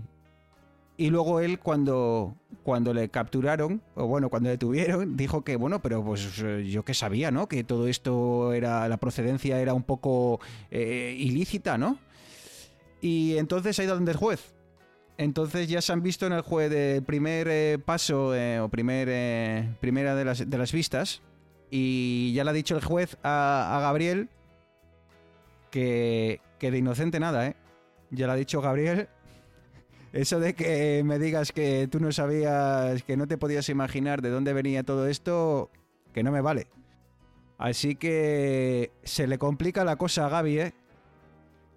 [0.98, 5.82] y luego él cuando, cuando le capturaron, o bueno, cuando le detuvieron, dijo que, bueno,
[5.82, 7.48] pero pues yo que sabía, ¿no?
[7.48, 10.40] Que todo esto era, la procedencia era un poco
[10.70, 11.98] eh, ilícita, ¿no?
[13.02, 14.54] Y entonces ha ido donde el juez.
[15.18, 19.08] Entonces ya se han visto en el juez de primer eh, paso eh, o primer,
[19.12, 21.22] eh, primera de las, de las, vistas.
[21.70, 24.30] Y ya le ha dicho el juez a, Gabriel
[25.70, 27.56] que, que, de inocente nada, ¿eh?
[28.10, 29.08] Ya le ha dicho Gabriel
[30.14, 34.30] Eso de que me digas que tú no sabías, que no te podías imaginar de
[34.30, 35.70] dónde venía todo esto,
[36.14, 36.68] que no me vale.
[37.58, 40.74] Así que se le complica la cosa a Gaby, ¿eh?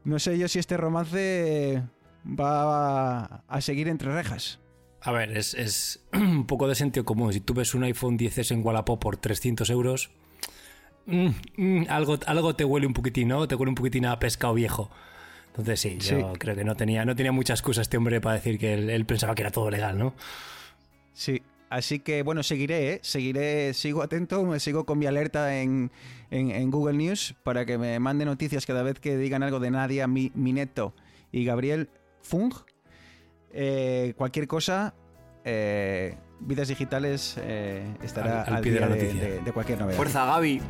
[0.05, 1.83] No sé yo si este romance
[2.27, 4.61] va a seguir entre rejas.
[5.01, 7.33] A ver, es, un poco de sentido común.
[7.33, 10.11] Si tú ves un iPhone 10S en Wallapop por 300 euros,
[11.07, 13.47] mm, mm, algo, algo te huele un poquitín, ¿no?
[13.47, 14.90] Te huele un poquitín a pescado viejo.
[15.49, 18.59] Entonces sí, yo creo que no tenía, no tenía mucha excusa este hombre para decir
[18.59, 20.14] que él, pensaba que era todo legal, ¿no?
[21.12, 23.00] Sí, Así que bueno, seguiré, ¿eh?
[23.03, 25.90] seguiré, sigo atento, me sigo con mi alerta en,
[26.70, 30.94] Google News para que me mande noticias cada vez que digan algo de Nadia Mineto
[31.33, 31.88] y Gabriel
[32.22, 32.53] Fung.
[33.53, 34.94] Eh, cualquier cosa,
[35.44, 37.37] eh, Vidas Digitales
[38.03, 39.96] estará al, pie de, la de, de, cualquier novedad.
[39.96, 40.61] Fuerza, Gaby.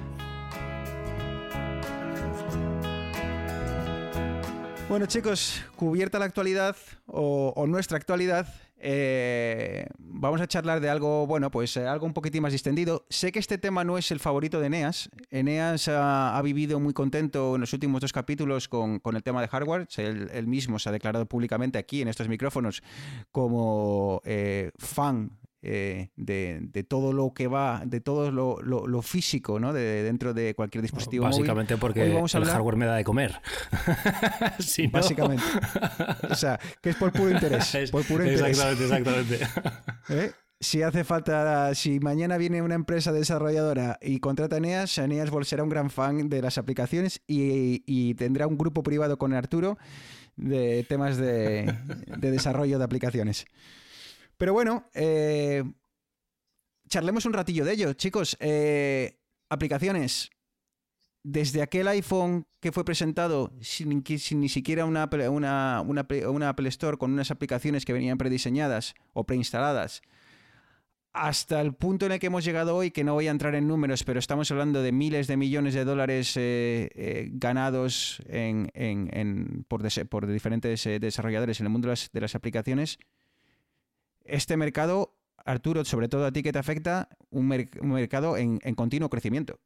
[4.94, 6.76] Bueno chicos, cubierta la actualidad
[7.07, 8.46] o, nuestra actualidad,
[8.87, 13.07] eh, vamos a charlar de algo, bueno, pues eh, algo un poquitín más distendido.
[13.09, 15.09] Sé que este tema no es el favorito de Eneas.
[15.31, 19.88] Eneas ha, vivido muy contento en los últimos dos capítulos con, el tema de hardware.
[19.97, 22.83] Él, mismo se ha declarado públicamente aquí en estos micrófonos
[23.33, 25.31] como eh, fan
[25.66, 29.72] eh, de, todo lo que va, de todo lo, físico, ¿no?
[29.72, 33.40] De, dentro de cualquier dispositivo Básicamente porque el hardware me da de comer.
[34.92, 35.42] Básicamente.
[36.31, 37.74] O sea, que es por puro interés.
[37.74, 39.38] exactamente, exactamente.
[40.11, 40.33] ¿Eh?
[40.61, 45.62] Si hace falta, si mañana viene una empresa desarrolladora y contrata a Eneas, Eneas será
[45.62, 49.79] un gran fan de las aplicaciones y, tendrá un grupo privado con Arturo
[50.37, 51.74] de temas de
[52.20, 53.46] desarrollo de aplicaciones.
[54.37, 55.64] Pero bueno, eh,
[56.88, 58.37] charlemos un ratillo de ello, chicos.
[58.40, 59.18] Eh,
[59.49, 60.31] aplicaciones.
[61.23, 67.12] Desde aquel iPhone que fue presentado sin, ni siquiera una, una, una, Apple Store con
[67.14, 70.03] unas aplicaciones que venían prediseñadas o preinstaladas,
[71.14, 73.66] hasta el punto en el que hemos llegado hoy, que no voy a entrar en
[73.66, 78.23] números, pero estamos hablando de miles de millones de dólares eh, ganados
[79.68, 82.99] por, diferentes desarrolladores en el mundo de las aplicaciones
[84.24, 89.60] este mercado, Arturo, sobre todo a ti que te afecta, un, mercado en, continuo crecimiento.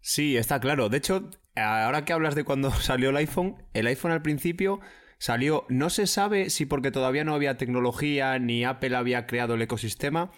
[0.00, 0.88] Sí, está claro.
[0.88, 4.80] De hecho, ahora que hablas de cuando salió el iPhone, el iPhone al principio
[5.18, 9.62] salió, no se sabe si porque todavía no había tecnología ni Apple había creado el
[9.62, 10.30] ecosistema,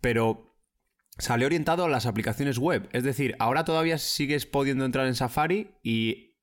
[0.00, 0.54] pero
[1.18, 2.88] salió orientado a las aplicaciones web.
[2.92, 6.36] Es decir, ahora todavía sigues pudiendo entrar en Safari y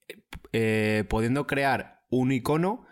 [0.54, 2.86] eh, pudiendo crear un icono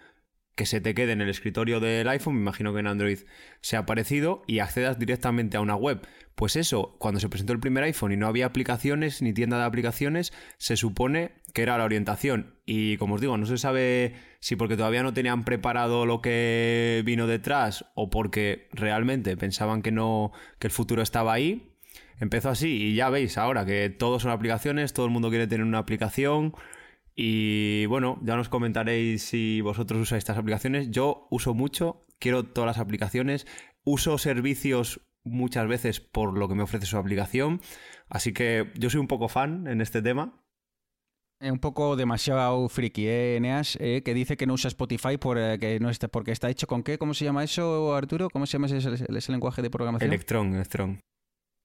[0.59, 3.19] que se te quede en el escritorio del iPhone, me imagino que en Android
[3.61, 6.05] se ha parecido, y accedas directamente a una web.
[6.35, 9.63] Pues eso, cuando se presentó el primer iPhone y no había aplicaciones ni tienda de
[9.63, 12.55] aplicaciones, se supone que era la orientación.
[12.65, 17.03] Y como os digo, no se sabe si porque todavía no tenían preparado lo que
[17.05, 21.71] vino detrás o porque realmente pensaban que no, que el futuro estaba ahí.
[22.19, 25.65] Empezó así y ya veis ahora que todos son aplicaciones, todo el mundo quiere tener
[25.65, 26.53] una aplicación.
[27.21, 30.89] Y bueno, ya nos comentaréis si vosotros usáis estas aplicaciones.
[30.89, 33.45] Yo uso mucho, quiero todas las aplicaciones,
[33.83, 37.59] uso servicios muchas veces por lo que me ofrece su aplicación.
[38.07, 40.41] Así que yo soy un poco fan en este tema.
[41.41, 43.77] Un poco demasiado friki, ¿eh, Eneas?
[43.81, 46.67] Eh, que dice que no usa Spotify por, eh, que no está, porque está hecho
[46.67, 46.97] con qué?
[46.97, 48.29] ¿Cómo se llama eso, Arturo?
[48.29, 50.09] ¿Cómo se llama ese, lenguaje de programación?
[50.09, 51.01] Electron, Electron.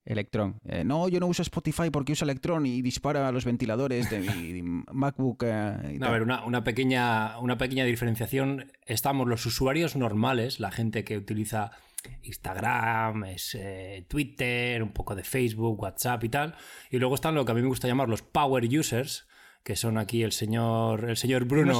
[0.05, 0.59] Electron.
[0.65, 4.61] Eh, no, yo no uso Spotify porque uso Electron y dispara los ventiladores de mi
[4.91, 5.43] MacBook.
[5.43, 8.71] Eh, a ver, una, pequeña, una pequeña diferenciación.
[8.85, 11.71] Estamos los usuarios normales, la gente que utiliza
[12.21, 16.55] Instagram, es, eh, Twitter, un poco de Facebook, WhatsApp y tal.
[16.91, 19.27] Y luego están lo que a mí me gusta llamar los power users,
[19.65, 21.73] que son aquí el señor, el señor Bruno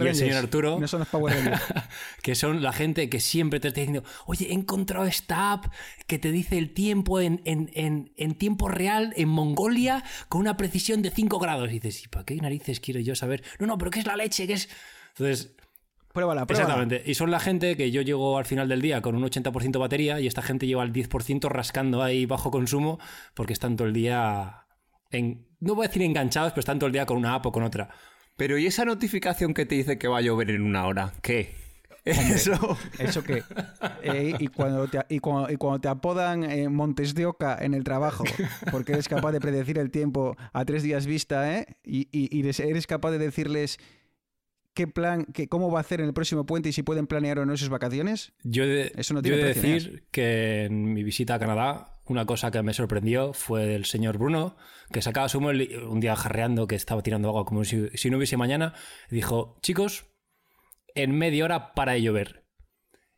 [0.00, 1.34] y el señor Arturo, no son los Power
[2.22, 5.66] que son la gente que siempre te está diciendo, oye, he encontrado esta app
[6.06, 11.10] que te dice el tiempo en, en, tiempo real en Mongolia con una precisión de
[11.10, 11.68] 5 grados.
[11.70, 13.42] Y dices, ¿y para qué narices quiero yo saber?
[13.58, 14.46] No, no, pero ¿qué es la leche?
[14.46, 14.68] ¿Qué es...?
[15.08, 15.56] Entonces...
[16.12, 16.74] Pruébala, pruébala.
[16.74, 17.10] Exactamente.
[17.10, 20.20] Y son la gente que yo llego al final del día con un 80% batería
[20.20, 23.00] y esta gente lleva el 10% rascando ahí bajo consumo
[23.34, 24.66] porque están todo el día
[25.10, 27.52] en no voy a decir enganchados, pero están todo el día con una app o
[27.52, 27.88] con otra.
[28.36, 31.12] Pero ¿y esa notificación que te dice que va a llover en una hora?
[31.22, 31.54] ¿Qué?
[32.04, 32.76] eso.
[32.98, 33.44] ¿Eso qué?
[34.02, 38.24] Eh, y, cuando te, y, cuando, te apodan eh, Montes de Oca en el trabajo,
[38.72, 41.66] porque eres capaz de predecir el tiempo a tres días vista, ¿eh?
[41.84, 43.78] Y, y eres capaz de decirles
[44.74, 47.38] qué plan, qué, cómo va a hacer en el próximo puente y si pueden planear
[47.38, 48.32] o no sus vacaciones.
[48.42, 52.50] Yo he Eso no tiene de decir que en mi visita a Canadá una cosa
[52.50, 54.56] que me sorprendió fue el señor Bruno,
[54.92, 58.36] que sacaba su móvil un día jarreando, que estaba tirando agua como si, no hubiese
[58.36, 58.74] mañana,
[59.10, 60.06] y dijo, chicos,
[60.94, 62.44] en media hora para de llover.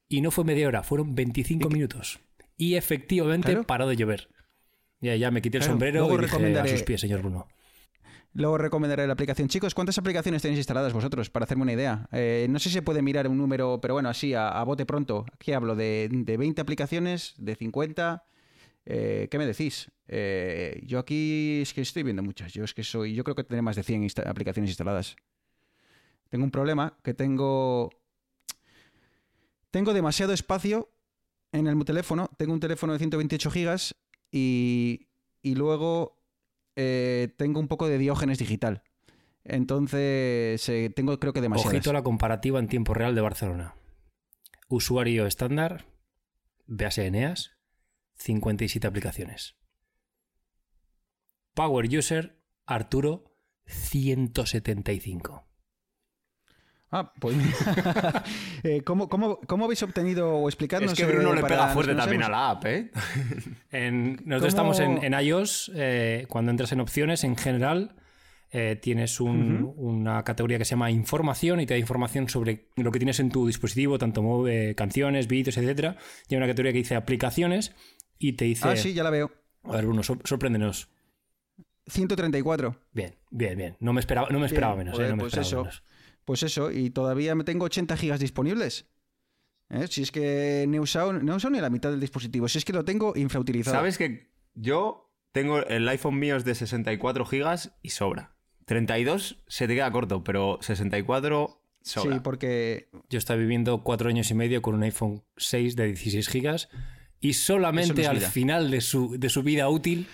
[0.08, 2.20] Y no fue media hora, fueron 25 minutos.
[2.56, 4.28] Y efectivamente paró de llover.
[5.00, 7.48] Ya, ya me quité el sombrero y dije a sus pies, señor Bruno.
[8.34, 9.46] Luego recomendaré la aplicación.
[9.48, 11.30] Chicos, ¿cuántas aplicaciones tenéis instaladas vosotros?
[11.30, 12.08] Para hacerme una idea.
[12.10, 15.24] Eh, no sé si se puede mirar un número, pero bueno, así a, bote pronto.
[15.32, 18.24] Aquí hablo de, 20 aplicaciones, de 50.
[18.86, 19.90] Eh, ¿Qué me decís?
[20.08, 22.52] Eh, yo aquí es que estoy viendo muchas.
[22.52, 23.14] Yo es que soy.
[23.14, 25.16] Yo creo que tendré más de 100 aplicaciones instaladas.
[26.28, 27.90] Tengo un problema que tengo.
[29.70, 30.90] Tengo demasiado espacio
[31.52, 32.28] en el teléfono.
[32.36, 33.96] Tengo un teléfono de 128 gigas
[34.30, 35.08] y,
[35.42, 36.20] y luego
[36.76, 38.82] eh, tengo un poco de diógenes digital.
[39.44, 41.70] Entonces, tengo creo que demasiado.
[41.70, 43.74] Ojito la comparativa en tiempo real de Barcelona.
[44.68, 45.84] Usuario estándar,
[46.66, 47.53] véase Eneas,
[48.16, 49.56] 57 aplicaciones.
[51.54, 55.46] Power User, Arturo, 175.
[56.96, 57.36] Ah, pues
[58.62, 59.08] eh, ¿cómo,
[59.64, 60.92] habéis obtenido o explicadnos?
[60.92, 62.90] Es que Bruno le pega fuerte también a la app, ¿eh?
[64.24, 65.72] nosotros estamos en, iOS.
[65.74, 67.96] Eh, cuando entras en opciones, en general,
[68.52, 73.00] eh, tienes una categoría que se llama información y te da información sobre lo que
[73.00, 74.44] tienes en tu dispositivo, tanto
[74.76, 75.96] canciones, vídeos, etcétera.
[76.28, 77.74] Y hay una categoría que dice aplicaciones
[78.28, 78.66] y te dice.
[78.66, 79.30] Ah, sí, ya la veo.
[79.64, 80.88] A ver, Bruno, sorpréndenos.
[81.86, 82.76] 134.
[82.92, 83.76] Bien, bien, bien.
[83.80, 84.98] No me esperaba, no me esperaba menos.
[84.98, 85.82] no me pues esperaba menos.
[86.24, 88.86] Pues eso, y todavía me tengo 80 gigas disponibles.
[89.68, 89.86] ¿Eh?
[89.88, 92.84] Si es que no he, usado, ni la mitad del dispositivo, si es que lo
[92.84, 93.76] tengo infrautilizado.
[93.76, 98.36] ¿Sabes que yo tengo el iPhone mío es de 64 gigas y sobra?
[98.64, 102.14] 32 se te queda corto, pero 64 sobra.
[102.14, 102.88] Sí, porque...
[103.10, 106.70] Yo estaba viviendo cuatro años y medio con un iPhone 6 de 16 gigas
[107.20, 110.06] y solamente al final de su, de su vida útil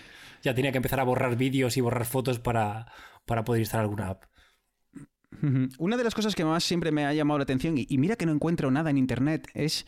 [0.43, 2.87] ya tenía que empezar a borrar vídeos y borrar fotos para,
[3.27, 4.25] para poder instalar alguna app.
[5.79, 8.27] Una de las cosas que más siempre me ha llamado la atención, y, mira que
[8.27, 9.87] no encuentro nada en Internet, es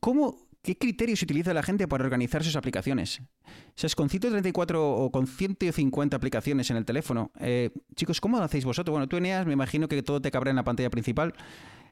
[0.00, 3.20] cómo ¿Qué criterios utiliza la gente para organizar sus aplicaciones?
[3.20, 7.30] O sea, es con 134 o con 150 aplicaciones en el teléfono.
[7.38, 8.90] Eh, chicos, ¿cómo lo hacéis vosotros?
[8.90, 11.34] Bueno, tú, Eneas, me imagino que todo te cabrá en la pantalla principal.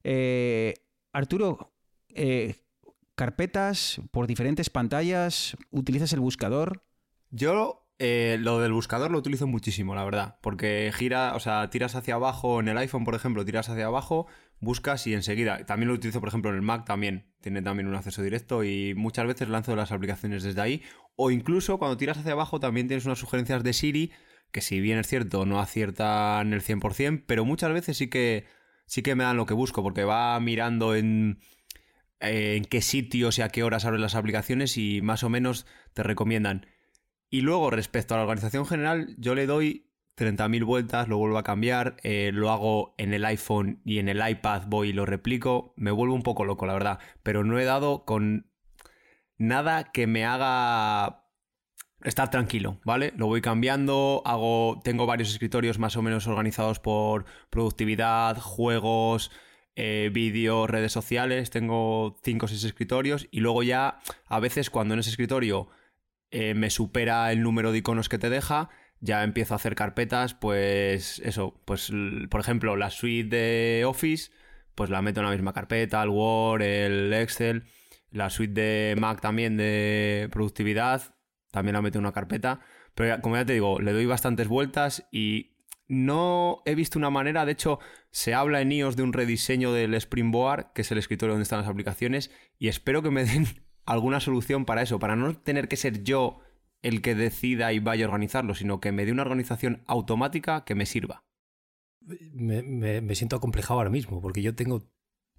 [0.02, 0.74] Eh,
[1.12, 1.72] Arturo,
[2.08, 2.63] eh,
[3.14, 6.82] carpetas por diferentes pantallas, ¿utilizas el buscador?
[7.30, 10.38] Yo eh, lo del buscador lo utilizo muchísimo, la verdad.
[10.40, 14.26] Porque gira, o sea, tiras hacia abajo en el iPhone, por ejemplo, tiras hacia abajo,
[14.60, 15.64] buscas y enseguida.
[15.64, 17.32] También lo utilizo, por ejemplo, en el Mac también.
[17.40, 20.82] Tiene también un acceso directo y muchas veces lanzo las aplicaciones desde ahí.
[21.16, 24.12] O incluso cuando tiras hacia abajo también tienes unas sugerencias de Siri,
[24.50, 28.46] que si bien es cierto, no aciertan el 100%, pero muchas veces sí que,
[28.86, 31.38] sí que me dan lo que busco, porque va mirando en
[32.28, 36.02] en qué sitios y a qué horas abren las aplicaciones y más o menos te
[36.02, 36.66] recomiendan
[37.34, 41.42] y luego, respecto a la organización general, yo le doy 30.000 vueltas, lo vuelvo a
[41.42, 45.74] cambiar, eh, lo hago en el iPhone y en el iPad voy y lo replico.
[45.76, 47.00] Me vuelvo un poco loco, la verdad.
[47.24, 48.52] Pero no he dado con
[49.36, 51.24] nada que me haga
[52.04, 53.12] estar tranquilo, ¿vale?
[53.16, 59.32] Lo voy cambiando, hago, tengo varios escritorios más o menos organizados por productividad, juegos,
[59.76, 60.10] eh,
[60.68, 65.10] redes sociales, tengo 5 o 6 escritorios y luego ya a veces cuando en ese
[65.10, 65.68] escritorio
[66.30, 70.34] eh, me supera el número de iconos que te deja, ya empiezo a hacer carpetas,
[70.34, 71.92] pues eso, pues
[72.30, 74.30] por ejemplo la suite de Office,
[74.74, 77.64] pues la meto en la misma carpeta, el Word, el Excel,
[78.10, 81.14] la suite de Mac también de productividad,
[81.50, 82.60] también la meto en una carpeta,
[82.94, 85.53] pero como ya te digo, le doy bastantes vueltas y
[85.86, 87.78] no he visto una manera, de hecho
[88.10, 91.60] se habla en iOS de un rediseño del Springboard, que es el escritorio donde están
[91.60, 93.46] las aplicaciones, y espero que me den
[93.84, 96.40] alguna solución para eso, para no tener que ser yo
[96.82, 100.74] el que decida y vaya a organizarlo, sino que me dé una organización automática que
[100.74, 101.24] me sirva.
[102.34, 104.90] Me, siento acomplejado ahora mismo, porque yo tengo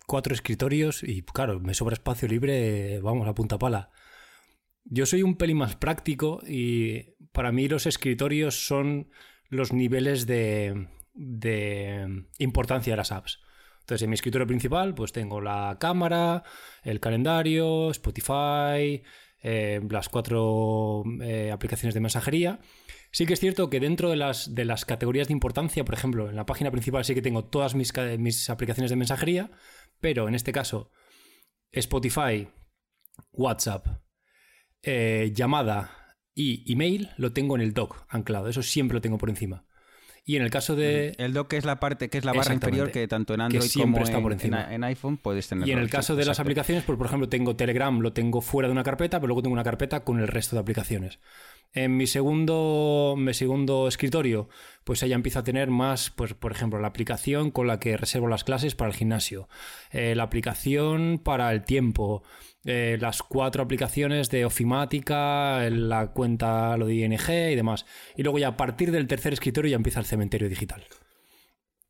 [0.07, 3.91] cuatro escritorios y, claro, me sobra espacio libre, vamos, a punta pala.
[4.85, 9.09] Yo soy un pelín más práctico y para mí los escritorios son
[9.49, 10.87] los niveles de,
[12.39, 13.39] importancia de las apps.
[13.81, 16.43] Entonces, en mi escritorio principal, pues tengo la cámara,
[16.83, 19.03] el calendario, Spotify,
[19.43, 22.59] eh, las cuatro eh, aplicaciones de mensajería.
[23.11, 26.45] Sí que es cierto que dentro de las, categorías de importancia, por ejemplo, en la
[26.45, 29.51] página principal sí que tengo todas mis, mis aplicaciones de mensajería,
[30.01, 30.91] pero en este caso,
[31.71, 32.49] Spotify,
[33.31, 33.87] WhatsApp,
[34.81, 36.04] eh, llamada
[36.35, 38.49] y email lo tengo en el dock anclado.
[38.49, 39.63] Eso siempre lo tengo por encima.
[40.27, 41.13] Y en el caso de...
[41.19, 43.99] El dock es la parte, que es la barra inferior que tanto en Android como
[43.99, 45.67] en, iPhone puedes tener.
[45.67, 48.67] Y en el caso de las aplicaciones, pues por ejemplo tengo Telegram, lo tengo fuera
[48.67, 51.19] de una carpeta, pero luego tengo una carpeta con el resto de aplicaciones.
[51.73, 54.47] En mi segundo, mi segundo escritorio,
[54.85, 58.27] pues ella empieza a tener más, pues, por ejemplo, la aplicación con la que reservo
[58.27, 59.49] las clases para el gimnasio,
[59.91, 62.23] eh, la aplicación para el tiempo,
[62.63, 67.85] eh, las cuatro aplicaciones de ofimática, la cuenta, lo de ING y demás.
[68.15, 70.83] Y luego ya a partir del tercer escritorio ya empieza el cementerio digital.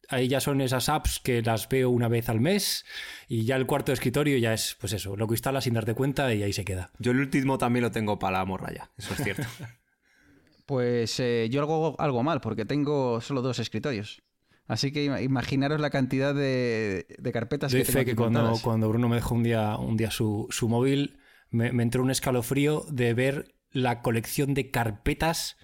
[0.10, 2.86] Ahí ya son esas apps que las veo una vez al mes
[3.28, 6.34] y ya el cuarto escritorio ya es, pues eso, lo que instalas sin darte cuenta
[6.34, 6.92] y ahí se queda.
[7.00, 9.44] Yo el último también lo tengo para la morra ya, eso es cierto.
[10.66, 14.22] pues eh, yo hago algo mal porque tengo solo dos escritorios.
[14.68, 18.04] Así que imaginaros la cantidad de, carpetas que tengo.
[18.04, 21.20] que cuando, cuando, Bruno me dejó un día, un día su, móvil,
[21.52, 25.58] me, me, entró un escalofrío de ver la colección de carpetas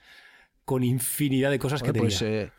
[0.66, 2.44] con infinidad de cosas que pues, tenía.
[2.44, 2.52] Eh,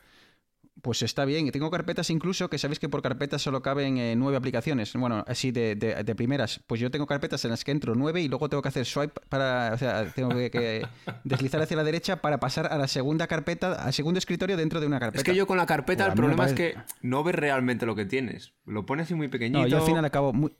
[0.81, 1.51] pues está bien.
[1.51, 4.93] Tengo carpetas incluso que sabéis que por carpetas solo caben eh, nueve aplicaciones.
[4.95, 6.61] Bueno, así de, de, primeras.
[6.67, 9.21] Pues yo tengo carpetas en las que entro nueve y luego tengo que hacer swipe
[9.29, 9.73] para.
[9.75, 10.87] O sea, tengo que,
[11.25, 14.87] deslizar hacia la derecha para pasar a la segunda carpeta, al segundo escritorio dentro de
[14.87, 15.21] una carpeta.
[15.21, 18.07] Es que yo con la carpeta el problema es que no ves realmente lo que
[18.07, 18.55] tienes.
[18.65, 19.61] Lo pones así muy pequeñito.
[19.61, 20.53] No, yo al final acabo muy,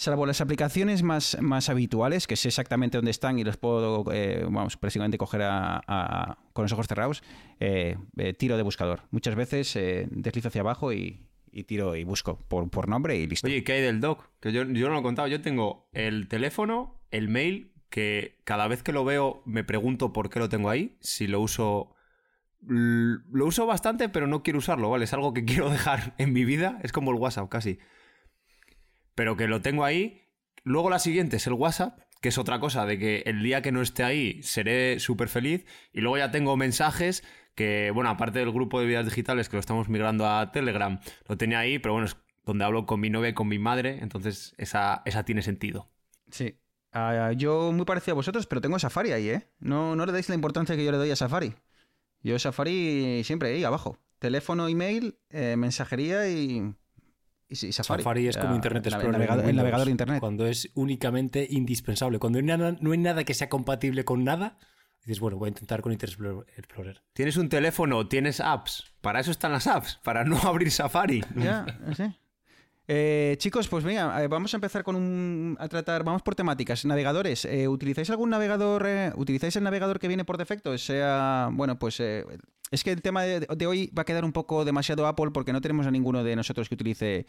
[0.00, 4.46] Salvo las aplicaciones más, más habituales, que sé exactamente dónde están y los puedo, eh,
[4.48, 5.42] vamos, prácticamente coger
[6.54, 7.22] con los ojos cerrados,
[7.58, 9.02] eh, eh, tiro de buscador.
[9.10, 9.74] Muchas veces
[10.10, 11.26] deslizo hacia abajo y,
[11.66, 13.46] tiro y busco por, por, nombre y listo.
[13.46, 14.30] Oye, ¿qué hay del doc?
[14.40, 15.28] Que yo, yo no lo he contado.
[15.28, 20.30] Yo tengo el teléfono, el mail, que cada vez que lo veo me pregunto por
[20.30, 21.94] qué lo tengo ahí, si lo uso...
[22.62, 25.04] Lo uso bastante, pero no quiero usarlo, ¿vale?
[25.04, 26.78] Es algo que quiero dejar en mi vida.
[26.82, 27.78] Es como el WhatsApp, casi
[29.20, 30.22] pero que lo tengo ahí.
[30.64, 33.70] Luego la siguiente es el WhatsApp, que es otra cosa, de que el día que
[33.70, 35.66] no esté ahí seré súper feliz.
[35.92, 37.22] Y luego ya tengo mensajes
[37.54, 41.36] que, bueno, aparte del grupo de vidas digitales que lo estamos migrando a Telegram, lo
[41.36, 42.16] tenía ahí, pero bueno, es
[42.46, 45.90] donde hablo con mi novia y con mi madre, entonces esa, esa tiene sentido.
[46.30, 46.58] Sí.
[46.90, 49.50] Ah, yo muy parecido a vosotros, pero tengo Safari ahí, ¿eh?
[49.58, 51.52] No, no le dais la importancia que yo le doy a Safari.
[52.22, 53.98] Yo Safari siempre ahí abajo.
[54.18, 56.74] Teléfono, email, eh, mensajería y
[57.50, 58.28] Safari.
[58.28, 59.14] es como Internet Explorer.
[59.48, 60.20] El navegador, de Internet.
[60.20, 62.18] Cuando es únicamente indispensable.
[62.18, 64.58] Cuando no hay nada que sea compatible con nada,
[65.04, 67.02] dices, bueno, voy a intentar con Internet Explorer.
[67.12, 68.84] Tienes un teléfono, tienes apps.
[69.00, 71.24] Para eso están las apps, para no abrir Safari.
[71.36, 72.04] Ya, sí.
[72.92, 75.56] Eh, chicos, pues venga, eh, vamos a empezar con un.
[75.60, 76.02] a tratar.
[76.02, 76.84] Vamos por temáticas.
[76.84, 77.44] Navegadores.
[77.44, 78.84] Eh, ¿Utilizáis algún navegador?
[79.14, 80.76] ¿Utilizáis el navegador que viene por defecto?
[80.76, 81.50] Sea.
[81.52, 82.00] Bueno, pues.
[82.00, 85.60] es que el tema de, hoy va a quedar un poco demasiado Apple porque no
[85.60, 87.26] tenemos a ninguno de nosotros que utilice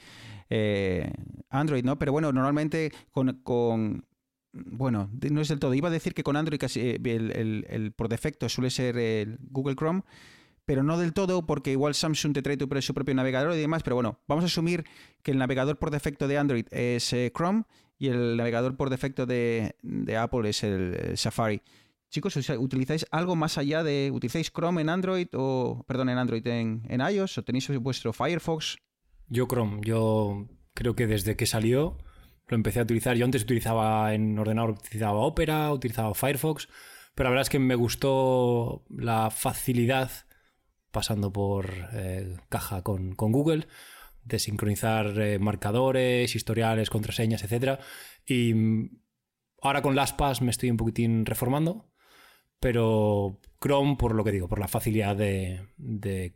[1.51, 1.99] Android, ¿no?
[1.99, 4.03] Pero bueno, normalmente con,
[4.51, 5.76] bueno, no es del todo.
[5.76, 10.01] Iba a decir que con Android casi el, por defecto suele ser el Google Chrome,
[10.72, 13.97] pero no del todo porque igual Samsung te trae su propio navegador y demás, pero
[13.97, 14.86] bueno, vamos a asumir
[15.22, 17.63] que el navegador por defecto de Android es eh, Chrome
[17.99, 19.76] y el navegador por defecto de,
[20.17, 21.61] Apple es el, Safari.
[22.09, 24.11] Chicos, ¿utilizáis algo más allá de...
[24.13, 25.84] ¿Utilizáis Chrome en Android o...
[25.89, 28.78] Perdón, en Android, en, en iOS o tenéis vuestro Firefox?
[29.28, 31.97] Yo Chrome, yo creo que desde que salió
[32.47, 33.17] lo empecé a utilizar.
[33.17, 36.69] Yo antes utilizaba en ordenador, utilizaba Opera, utilizaba Firefox,
[37.13, 40.09] pero la verdad es que me gustó la facilidad
[40.92, 43.68] pasando por eh, caja con, Google,
[44.24, 47.80] de sincronizar eh, marcadores, historiales, contraseñas, etc.
[48.26, 49.02] Y mm,
[49.62, 51.92] ahora con LastPass me estoy un poquitín reformando,
[52.60, 56.36] pero Chrome, por lo que digo, por la facilidad de,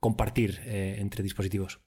[0.00, 1.83] compartir eh, entre dispositivos.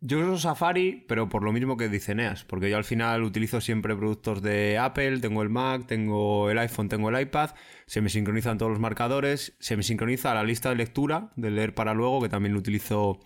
[0.00, 3.60] Yo uso Safari, pero por lo mismo que dice Neas, porque yo al final utilizo
[3.60, 7.50] siempre productos de Apple, tengo el Mac, tengo el iPhone, tengo el iPad,
[7.86, 11.74] se me sincronizan todos los marcadores, se me sincroniza la lista de lectura, de leer
[11.74, 13.18] para luego, que también utilizo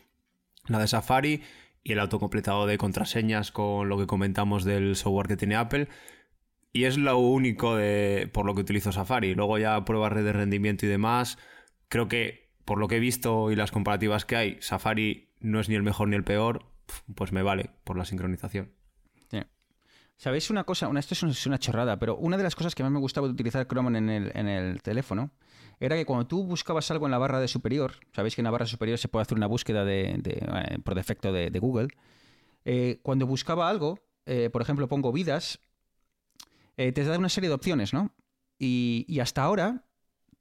[0.66, 1.42] la de Safari,
[1.84, 5.88] y el autocompletado de contraseñas con lo que comentamos del software que tiene Apple.
[6.72, 9.34] Y es lo único de, por lo que utilizo Safari.
[9.34, 11.38] Luego ya pruebas de rendimiento y demás.
[11.88, 15.68] Creo que por lo que he visto y las comparativas que hay, Safari no es
[15.68, 16.66] ni el mejor ni el peor,
[17.14, 18.72] pues me vale por la sincronización.
[20.22, 20.88] ¿Sabéis una cosa?
[20.96, 23.66] esto es una chorrada, pero una de las cosas que más me gustaba de utilizar
[23.66, 25.32] Chrome en el, en el teléfono
[25.80, 28.52] era que cuando tú buscabas algo en la barra de superior, sabéis que en la
[28.52, 31.88] barra superior se puede hacer una búsqueda de, eh, por defecto de, Google,
[32.64, 35.58] eh, cuando buscaba algo, eh, por ejemplo, pongo vidas,
[36.76, 38.14] te da una serie de opciones, ¿no?
[38.60, 39.86] Y hasta ahora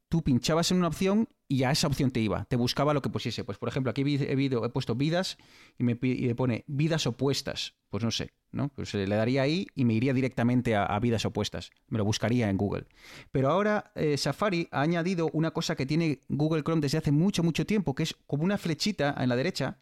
[0.10, 3.10] tú pinchabas en una opción y a esa opción te iba, te buscaba lo que
[3.10, 3.44] pusiese.
[3.44, 5.38] Pues por ejemplo, aquí he, he puesto vidas
[5.78, 5.98] y me,
[6.34, 7.74] pone vidas opuestas.
[7.90, 8.70] Pues no sé, ¿no?
[8.70, 11.72] Pues le daría ahí y me iría directamente a, vidas opuestas.
[11.90, 12.86] Me lo buscaría en Google.
[13.34, 17.44] Pero ahora eh, Safari ha añadido una cosa que tiene Google Chrome desde hace mucho,
[17.44, 19.80] mucho tiempo, que es como una flechita en la derecha,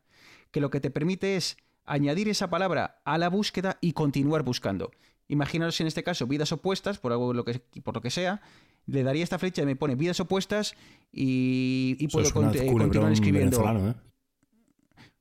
[0.50, 1.56] que lo que te permite es
[1.86, 4.90] añadir esa palabra a la búsqueda y continuar buscando.
[5.28, 8.42] imaginaros en este caso vidas opuestas, por algo lo que, por lo que sea,
[8.92, 10.76] le daría esta flecha y me pone vidas opuestas
[11.12, 13.64] y, y puedo continuar escribiendo.
[13.90, 13.96] ¿eh?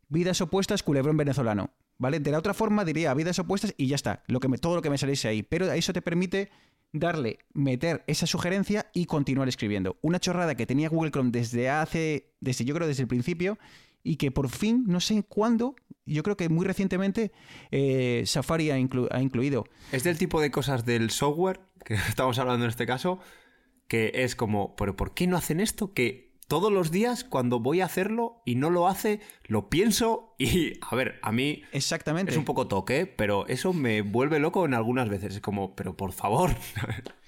[0.09, 1.71] Vidas opuestas, culebrón venezolano.
[2.01, 2.21] ¿Vale?
[2.21, 4.91] De la otra forma diría vidas opuestas y ya está, lo que todo lo que
[4.91, 5.43] me saliese ahí.
[5.43, 6.49] Pero eso te permite
[6.93, 9.97] darle, meter esa sugerencia y continuar escribiendo.
[10.01, 13.59] Una chorrada que tenía Google Chrome desde hace, desde yo creo desde el principio
[14.03, 15.75] y que por fin, no sé cuándo,
[16.07, 17.33] yo creo que muy recientemente
[17.71, 19.65] eh, Safari ha, incluido.
[19.93, 23.19] Es del tipo de cosas del software que estamos hablando en este caso,
[23.89, 25.93] que es como, pero ¿por qué no hacen esto?
[25.93, 30.75] Que todos los días cuando voy a hacerlo y no lo hace, lo pienso y,
[30.81, 32.33] a ver, a mí Exactamente.
[32.33, 35.37] es un poco toque, pero eso me vuelve loco en algunas veces.
[35.37, 36.51] Es como, pero por favor.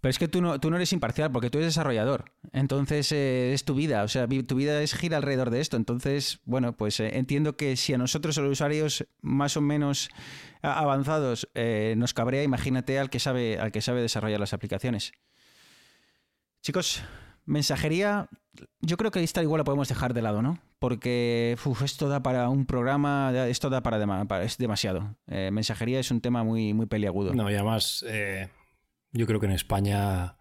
[0.00, 2.26] Pero es que tú no, tú no eres imparcial porque tú eres desarrollador.
[2.52, 4.02] Entonces eh, es tu vida.
[4.02, 5.78] O sea, tu vida es gira alrededor de esto.
[5.78, 10.10] Entonces, bueno, pues eh, entiendo que si a nosotros, los usuarios más o menos
[10.60, 15.12] avanzados, eh, nos cabrea, imagínate al que sabe, al que sabe desarrollar las aplicaciones.
[16.64, 17.02] Chicos,
[17.44, 18.30] Mensajería,
[18.80, 20.62] yo creo que esta igual la podemos dejar de lado, ¿no?
[20.78, 25.14] Porque esto da para un programa, esto da para, es demasiado.
[25.26, 27.34] Eh, mensajería es un tema muy, muy peliagudo.
[27.34, 28.48] No, y además, eh,
[29.12, 30.38] yo creo que en España,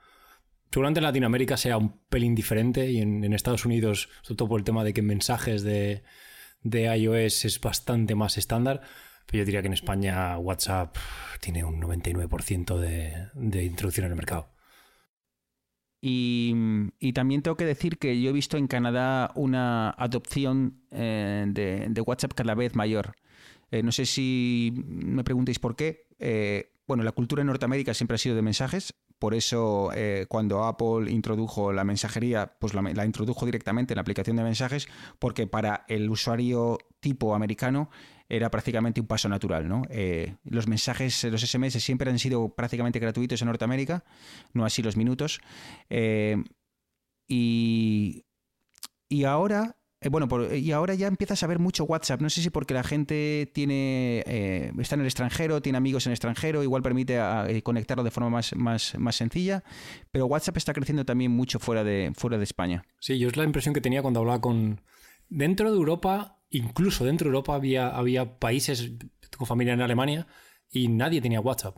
[0.71, 4.63] seguramente en Latinoamérica sea un pelín diferente y en, Estados Unidos, sobre todo por el
[4.63, 6.03] tema de que mensajes de,
[6.61, 8.79] de iOS es bastante más estándar.
[9.25, 10.95] Pero yo diría que en España WhatsApp
[11.41, 14.52] tiene un 99% de, de introducción en el mercado.
[16.05, 22.01] Y, también tengo que decir que yo he visto en Canadá una adopción eh, de,
[22.01, 23.15] WhatsApp cada vez mayor.
[23.71, 26.07] Eh, no sé si me preguntéis por qué.
[26.19, 28.93] Eh, bueno, la cultura en Norteamérica siempre ha sido de mensajes,
[29.23, 29.89] por eso
[30.27, 35.47] cuando Apple introdujo la mensajería, pues la, introdujo directamente en la aplicación de mensajes, porque
[35.47, 37.89] para el usuario tipo americano
[38.27, 39.69] era prácticamente un paso natural.
[39.69, 39.83] ¿no?
[39.89, 44.03] Eh, los mensajes, los SMS siempre han sido prácticamente gratuitos en Norteamérica,
[44.51, 45.39] no así los minutos.
[45.89, 46.35] Eh,
[47.25, 48.25] y,
[49.07, 52.21] y ahora eh, bueno, y ahora ya empiezas a ver mucho WhatsApp.
[52.21, 54.19] No sé si porque la gente tiene
[54.79, 57.19] está en el extranjero, tiene amigos en el extranjero, igual permite
[57.63, 59.63] conectarlo de forma más, más, más, sencilla.
[60.11, 62.83] Pero WhatsApp está creciendo también mucho fuera de, fuera de España.
[62.99, 64.81] Sí, yo es la impresión que tenía cuando hablaba con.
[65.29, 68.93] Dentro de Europa incluso dentro de Europa había, había países,
[69.29, 70.27] tengo familia en Alemania,
[70.71, 71.77] y nadie tenía WhatsApp.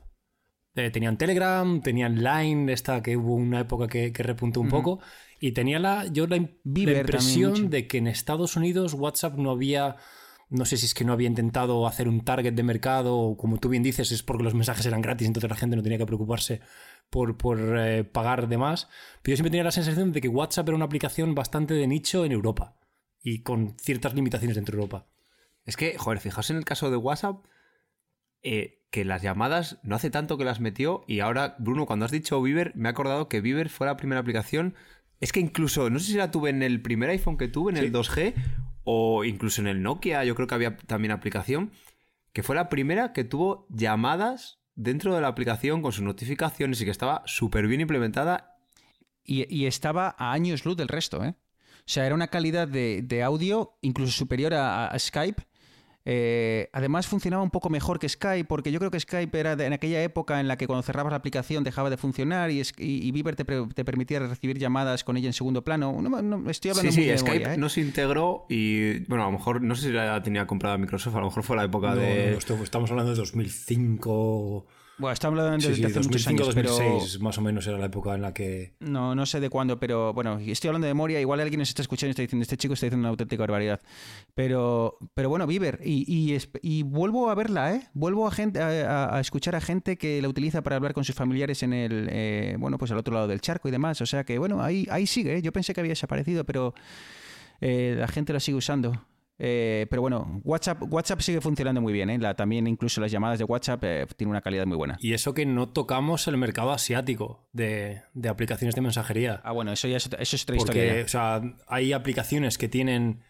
[0.76, 5.00] Eh, tenían Telegram, tenían Line, esta que hubo una época que, repuntó un poco,
[5.46, 9.96] y tenía la, yo la, impresión de que en Estados Unidos WhatsApp no había,
[10.50, 13.60] no sé si es que no había intentado hacer un target de mercado, o como
[13.60, 16.08] tú bien dices, es porque los mensajes eran gratis, entonces la gente no tenía que
[16.08, 16.62] preocuparse
[17.12, 18.88] por, por eh, pagar de más,
[19.22, 22.26] pero yo siempre tenía la sensación de que WhatsApp era una aplicación bastante de nicho
[22.26, 22.80] en Europa
[23.22, 25.06] y con ciertas limitaciones dentro de Europa.
[25.64, 27.46] Es que, joder, fijaos en el caso de WhatsApp,
[28.42, 32.12] eh, que las llamadas no hace tanto que las metió y ahora, Bruno, cuando has
[32.12, 34.74] dicho Viver, me he acordado que Viver fue la primera aplicación.
[35.20, 37.78] Es que incluso, no sé si la tuve en el primer iPhone que tuve, en
[37.78, 38.34] el 2G,
[38.84, 41.72] o incluso en el Nokia, yo creo que había también aplicación,
[42.34, 46.86] que fue la primera que tuvo llamadas dentro de la aplicación con sus notificaciones y
[46.86, 48.58] que estaba súper bien implementada.
[49.24, 51.36] Y, y, estaba a años luz del resto, ¿eh?
[51.86, 55.44] O sea, era una calidad de, audio incluso superior a, Skype.
[56.08, 59.74] Eh, además funcionaba un poco mejor que Skype, porque yo creo que Skype era en
[59.74, 63.36] aquella época en la que cuando cerrabas la aplicación dejaba de funcionar y, y, Viber
[63.36, 66.00] te, permitía recibir llamadas con ella en segundo plano.
[66.02, 67.58] No, estoy hablando sí, sí, Skype ¿eh?
[67.58, 71.16] no se integró y, bueno, a lo mejor, no sé si la tenía comprada Microsoft,
[71.16, 72.38] a lo mejor fue la época de...
[72.38, 74.68] estamos hablando de 2005...
[74.98, 78.16] Bueno, estamos hablando de, sí, hace muchos años, 2006 más o menos era la época
[78.16, 78.76] en la que...
[78.80, 81.82] No, no sé de cuándo, pero bueno, estoy hablando de memoria, igual alguien nos está
[81.82, 83.82] escuchando y está diciendo, este chico está diciendo una auténtica barbaridad.
[84.36, 87.90] Pero, pero bueno, Viver, y, y, vuelvo a verla, ¿eh?
[87.94, 91.62] Vuelvo a, gente, a, escuchar a gente que la utiliza para hablar con sus familiares
[91.64, 94.00] en el, eh, bueno, pues al otro lado del charco y demás.
[94.00, 95.42] O sea que, bueno, ahí, ahí sigue, ¿eh?
[95.42, 96.74] Yo pensé que había desaparecido, pero
[97.60, 99.06] eh, la gente la sigue usando.
[99.38, 102.10] Eh, pero bueno, WhatsApp, WhatsApp sigue funcionando muy bien.
[102.10, 102.20] ¿eh?
[102.36, 104.98] también incluso las llamadas de WhatsApp eh, tienen una calidad muy buena.
[105.00, 109.42] Y eso que no tocamos el mercado asiático de, aplicaciones de mensajería.
[109.44, 111.04] Ah, bueno, eso ya es, eso es otra historia.
[111.04, 113.22] O sea, hay aplicaciones que tienen,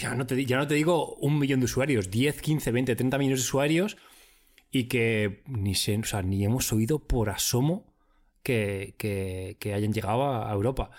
[0.00, 3.18] ya no, te, ya no te digo un millón de usuarios, 10, 15, 20, 30
[3.18, 3.96] millones de usuarios
[4.70, 7.94] y que ni, se, ni hemos oído por asomo
[8.42, 10.90] que, que hayan llegado a Europa.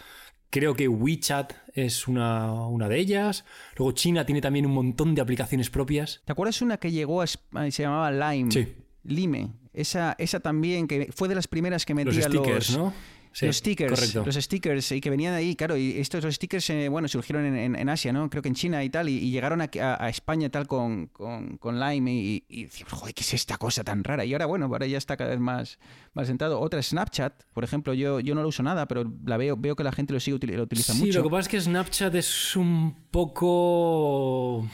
[0.52, 1.54] Creo que WeChat
[1.86, 3.46] es una, una, de ellas.
[3.78, 6.22] Luego China tiene también un montón de aplicaciones propias.
[6.26, 8.52] ¿Te acuerdas una que llegó a se llamaba Lime?
[8.52, 8.68] Sí.
[9.04, 9.54] Lime.
[9.74, 12.26] Esa, esa también, que fue de las primeras que metía los...
[12.26, 12.94] stickers, ¿no?
[13.42, 17.08] Los stickers, los stickers y que venían ahí, claro, y estos los stickers, eh, bueno,
[17.08, 18.30] surgieron en, Asia, ¿no?
[18.30, 22.14] Creo que en China y tal, y, llegaron a, a, España tal con, con, Lime
[22.14, 24.26] y, y, joder, ¿qué es esta cosa tan rara?
[24.26, 25.80] Y ahora, bueno, ahora ya está cada vez más,
[26.14, 26.60] más sentado.
[26.60, 29.84] Otra, Snapchat, por ejemplo, yo, yo no lo uso nada, pero la veo, veo que
[29.84, 31.06] la gente lo sigue lo utiliza mucho.
[31.06, 34.68] Sí, lo que pasa es que Snapchat es un poco,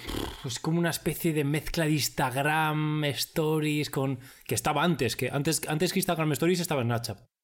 [0.45, 5.61] es como una especie de mezcla de Instagram, Stories, con que estaba antes, que antes,
[5.67, 7.34] antes que Instagram Stories estaba Snapchat.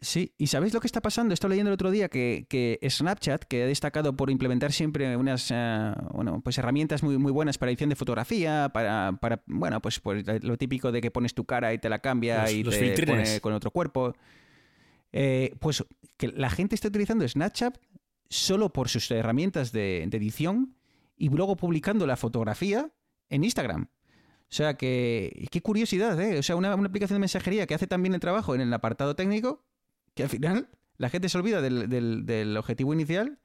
[0.00, 1.32] Sí, y ¿sabéis lo que está pasando?
[1.32, 5.50] Estoy leyendo el otro día que, que Snapchat, que ha destacado por implementar siempre unas
[5.50, 10.00] eh, bueno, pues herramientas muy, muy buenas para edición de fotografía, para, para bueno, pues,
[10.00, 13.40] pues, lo típico de que pones tu cara y te la cambia y te pone
[13.40, 14.14] con otro cuerpo.
[15.12, 15.84] Eh, pues
[16.16, 17.78] que la gente está utilizando Snapchat
[18.28, 20.76] solo por sus herramientas de, edición
[21.16, 22.90] y luego publicando la fotografía
[23.30, 23.84] en Instagram.
[23.84, 26.38] O sea que, qué curiosidad, ¿eh?
[26.38, 29.14] O sea, una, una aplicación de mensajería que hace también el trabajo en el apartado
[29.14, 29.64] técnico
[30.14, 33.38] que al final la gente se olvida del, objetivo inicial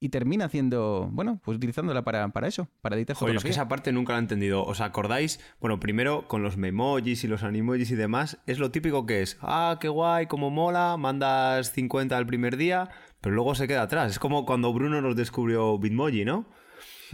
[0.00, 3.92] y termina haciendo, bueno, pues utilizándola para, eso, para editar Joder, es que esa parte
[3.92, 4.64] nunca la he entendido.
[4.64, 5.38] ¿Os acordáis?
[5.60, 9.38] Bueno, primero con los memojis y los animojis y demás, es lo típico que es,
[9.42, 14.10] ah, qué guay, cómo mola, mandas 50 al primer día, pero luego se queda atrás.
[14.10, 16.46] Es como cuando Bruno nos descubrió Bitmoji, ¿no?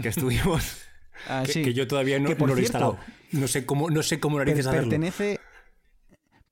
[0.00, 0.78] Que estuvimos...
[1.28, 1.62] ah, sí.
[1.62, 2.98] que, yo todavía no, lo he instalado.
[3.32, 4.66] No sé cómo, no sé cómo narices.
[4.66, 5.40] Pertenece,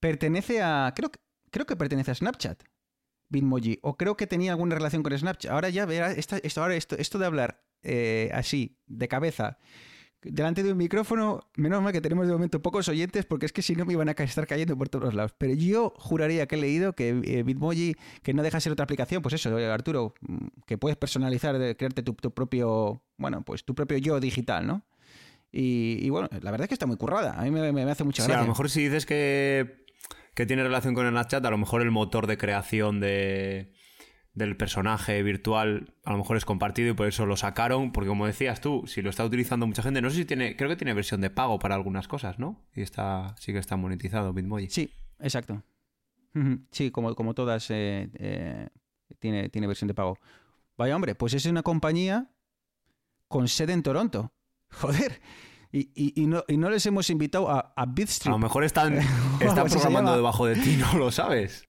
[0.00, 0.92] pertenece a...
[0.94, 1.18] Creo que
[1.56, 2.64] creo que pertenece a Snapchat,
[3.30, 5.50] Bitmoji, o creo que tenía alguna relación con Snapchat.
[5.50, 9.56] Ahora ya verás, esto, ahora esto, esto de hablar eh, así, de cabeza,
[10.20, 13.62] delante de un micrófono, menos mal que tenemos de momento pocos oyentes, porque es que
[13.62, 15.32] si no me iban a estar cayendo por todos lados.
[15.38, 18.84] Pero yo juraría que he leído que eh, Bitmoji, que no deja de ser otra
[18.84, 20.12] aplicación, pues eso, Arturo,
[20.66, 24.82] que puedes personalizar, crearte tu, propio, bueno, pues tu propio yo digital, ¿no?
[25.50, 27.32] Y, bueno, la verdad es que está muy currada.
[27.32, 28.40] A mí me, hace mucha gracia.
[28.40, 29.85] a lo mejor si dices que
[30.36, 33.72] que tiene relación con el Snapchat, a lo mejor el motor de creación de,
[34.34, 38.26] del personaje virtual a lo mejor es compartido y por eso lo sacaron, porque como
[38.26, 40.92] decías tú, si lo está utilizando mucha gente, no sé si tiene, creo que tiene
[40.92, 42.62] versión de pago para algunas cosas, ¿no?
[42.74, 44.68] Y está, sí que está monetizado Bitmoji.
[44.68, 45.64] Sí, exacto.
[46.70, 48.68] Sí, como, como todas, eh, eh,
[49.18, 50.18] tiene, tiene versión de pago.
[50.76, 52.30] Vaya hombre, pues es una compañía
[53.26, 54.34] con sede en Toronto.
[54.70, 55.18] Joder,
[55.84, 58.34] y, no, les hemos invitado a, a Bitstream.
[58.34, 58.98] A lo mejor están,
[59.40, 61.66] están programando debajo de ti, no lo sabes.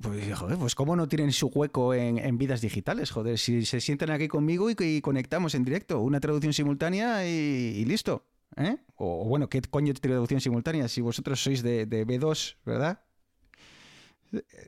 [0.00, 3.38] Pues, joder, pues cómo no tienen su hueco en, vidas digitales, joder.
[3.38, 8.26] Si se sientan aquí conmigo y, conectamos en directo, una traducción simultánea y, listo.
[8.56, 8.78] ¿eh?
[8.96, 10.88] O, bueno, ¿qué coño de traducción simultánea?
[10.88, 13.00] Si vosotros sois de, de B2, ¿verdad?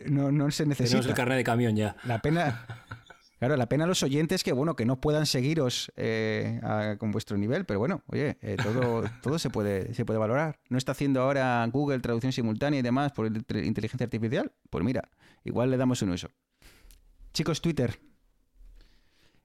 [0.06, 1.00] No, no se necesita.
[1.00, 1.96] Tenemos el carnet de camión ya.
[2.04, 2.66] La pena,
[3.38, 6.60] Claro, la pena a los oyentes que, bueno, que no puedan seguiros eh,
[6.98, 10.58] con vuestro nivel, pero bueno, oye, eh, todo, todo se, puede, se puede valorar.
[10.68, 14.52] ¿No está haciendo ahora Google traducción simultánea y demás por inteligencia artificial?
[14.70, 15.08] Pues mira,
[15.44, 16.28] igual le damos un uso.
[17.32, 18.00] Chicos, Twitter.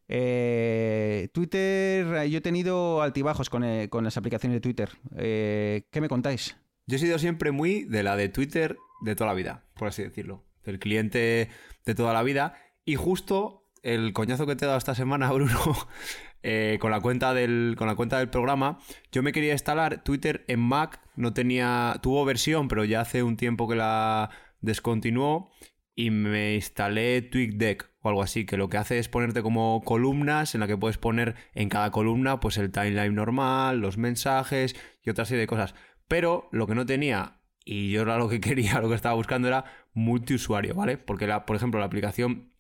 [0.08, 4.90] Eh, Twitter, yo he tenido altibajos con, con las aplicaciones de Twitter.
[5.16, 6.58] ¿Qué me contáis?
[6.88, 10.02] Yo he sido siempre muy de la de Twitter de toda la vida, por así
[10.02, 10.44] decirlo.
[10.66, 11.50] Del cliente
[11.86, 12.56] de toda la vida.
[12.86, 15.60] Y justo el coñazo que te he dado esta semana, Bruno,
[16.42, 18.80] eh, con, la cuenta del, con la cuenta del programa,
[19.12, 23.38] yo me quería instalar Twitter en Mac, no tenía, tuvo versión, pero ya hace un
[23.38, 24.32] tiempo que la
[24.62, 25.52] descontinuó
[25.96, 30.56] y me instalé TweetDeck o algo así, que lo que hace es ponerte como columnas
[30.56, 35.10] en la que puedes poner en cada columna pues el timeline normal, los mensajes y
[35.10, 35.76] otra serie de cosas.
[36.08, 39.48] Pero lo que no tenía y yo era lo que quería, lo que estaba buscando
[39.48, 40.98] era multiusuario, ¿vale?
[40.98, 42.53] Porque la, por ejemplo la aplicación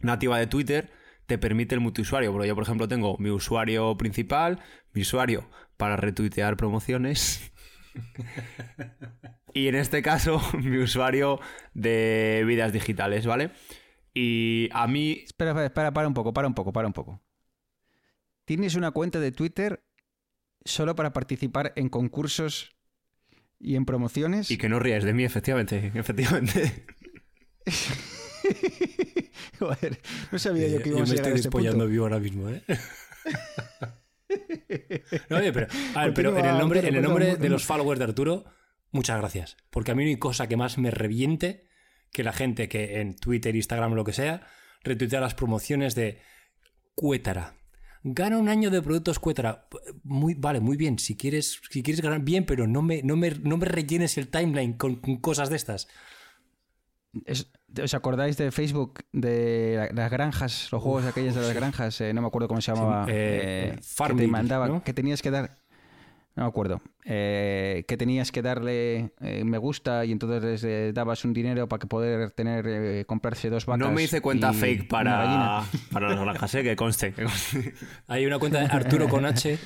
[0.00, 0.90] nativa de Twitter
[1.26, 2.32] te permite el multiusuario.
[2.32, 4.60] Pero yo, por ejemplo, tengo mi usuario principal,
[4.92, 7.52] mi usuario para retuitear promociones.
[9.54, 11.40] y en este caso, mi usuario
[11.74, 13.52] de vidas digitales, ¿vale?
[14.14, 15.22] Y a mí.
[15.24, 17.22] Espera, espera, para un poco, para un poco, para un poco.
[18.44, 19.84] ¿Tienes una cuenta de Twitter
[20.64, 22.76] solo para participar en concursos
[23.60, 24.50] y en promociones?
[24.50, 26.86] Y que no ríes de mí, efectivamente, efectivamente.
[30.32, 32.62] no sabía yo que íbamos yo me estoy despollando vivo ahora mismo, ¿eh?
[35.28, 37.98] no, oye, pero, a ver, pero en el nombre, en el nombre de los followers
[37.98, 38.44] de Arturo,
[38.90, 39.56] muchas gracias.
[39.70, 41.68] Porque a mí no hay cosa que más me reviente
[42.12, 44.46] que la gente que en Twitter, Instagram lo que sea,
[44.82, 46.20] retuitea las promociones de
[46.94, 47.56] Cuétara.
[48.02, 49.68] Gana un año de productos Cuétara.
[50.04, 50.98] Muy, vale, muy bien.
[50.98, 54.28] Si quieres, si quieres ganar bien, pero no me, no me, no me rellenes el
[54.28, 55.88] timeline con cosas de estas.
[57.82, 62.00] ¿Os acordáis de Facebook, de las granjas, los juegos aquellos de las granjas?
[62.00, 63.06] Eh, no me acuerdo cómo se llamaba.
[63.08, 65.56] Eh, eh, que te mandaba, que tenías que dar.
[66.36, 71.24] no me acuerdo, eh, que tenías que darle eh, me gusta y entonces les dabas
[71.24, 73.88] un dinero para que poder tener eh, comprarse dos vacas.
[73.88, 77.12] No me hice cuenta fake para, para las granjas, que conste,
[78.06, 79.58] Hay una cuenta de Arturo con H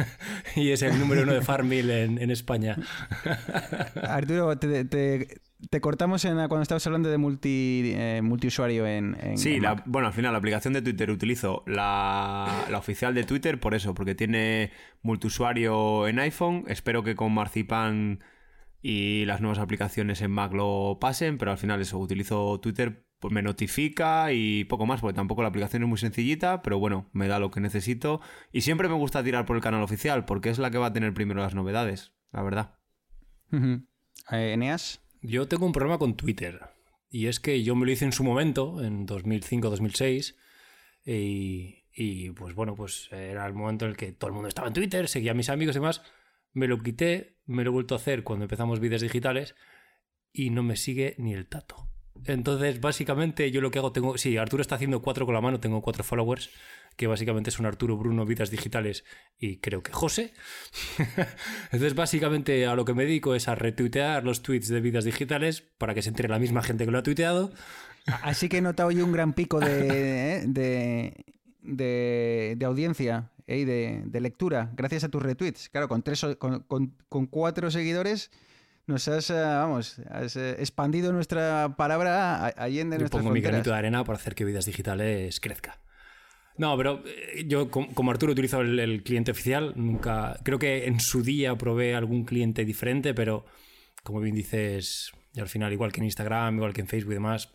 [0.56, 2.76] y es el número uno de Farmville en, en España.
[4.02, 5.40] Arturo, te, te
[5.80, 10.38] cortamos en cuando estabas hablando de multi, eh, multiusuario en, Sí, bueno, al final la
[10.38, 14.70] aplicación de Twitter utilizo la, oficial de Twitter por eso, porque tiene
[15.02, 16.64] multiusuario en iPhone.
[16.68, 18.20] Espero que con Marzipan
[18.82, 23.32] y las nuevas aplicaciones en Mac lo pasen, pero al final eso, utilizo Twitter, pues
[23.32, 27.28] me notifica y poco más, porque tampoco la aplicación es muy sencillita, pero bueno, me
[27.28, 28.20] da lo que necesito.
[28.52, 30.92] Y siempre me gusta tirar por el canal oficial, porque es la que va a
[30.92, 32.78] tener primero las novedades, la verdad.
[34.30, 35.03] Eh, Eneas.
[35.26, 36.60] Yo tengo un problema con Twitter.
[37.08, 40.36] Y es que yo me lo hice en su momento, en 2005-2006.
[41.06, 44.74] Y, pues bueno, pues era el momento en el que todo el mundo estaba en
[44.74, 46.02] Twitter, seguía a mis amigos y demás.
[46.52, 49.54] Me lo quité, me lo he vuelto a hacer cuando empezamos vídeos digitales
[50.30, 51.83] y no me sigue ni el tato.
[52.26, 54.16] Entonces, básicamente, yo lo que hago, tengo.
[54.16, 56.50] Sí, Arturo está haciendo cuatro con la mano, tengo cuatro followers
[56.96, 59.04] que básicamente son Arturo, Bruno, Vidas Digitales
[59.38, 60.32] y creo que José.
[61.72, 65.62] Entonces, básicamente a lo que me dedico es a retuitear los tweets de Vidas Digitales
[65.78, 67.52] para que se entre la misma gente que lo ha tuiteado.
[68.06, 71.14] Así que he notado yo un gran pico de, ¿eh?
[71.62, 73.58] de, audiencia ¿eh?
[73.58, 75.68] y de, lectura gracias a tus retweets.
[75.70, 78.30] Claro, con, tres, con, cuatro seguidores
[78.86, 83.76] nos has, eh, vamos, has expandido nuestra palabra allí en nuestras pongo mi granito de
[83.76, 85.78] arena para hacer que Vidas Digitales crezca.
[86.56, 90.38] No, pero eh, yo como Arturo utilizo el, cliente oficial, nunca.
[90.44, 93.44] Creo que en su día probé algún cliente diferente, pero
[94.02, 97.14] como bien dices, y al final, igual que en Instagram, igual que en Facebook y
[97.14, 97.50] demás,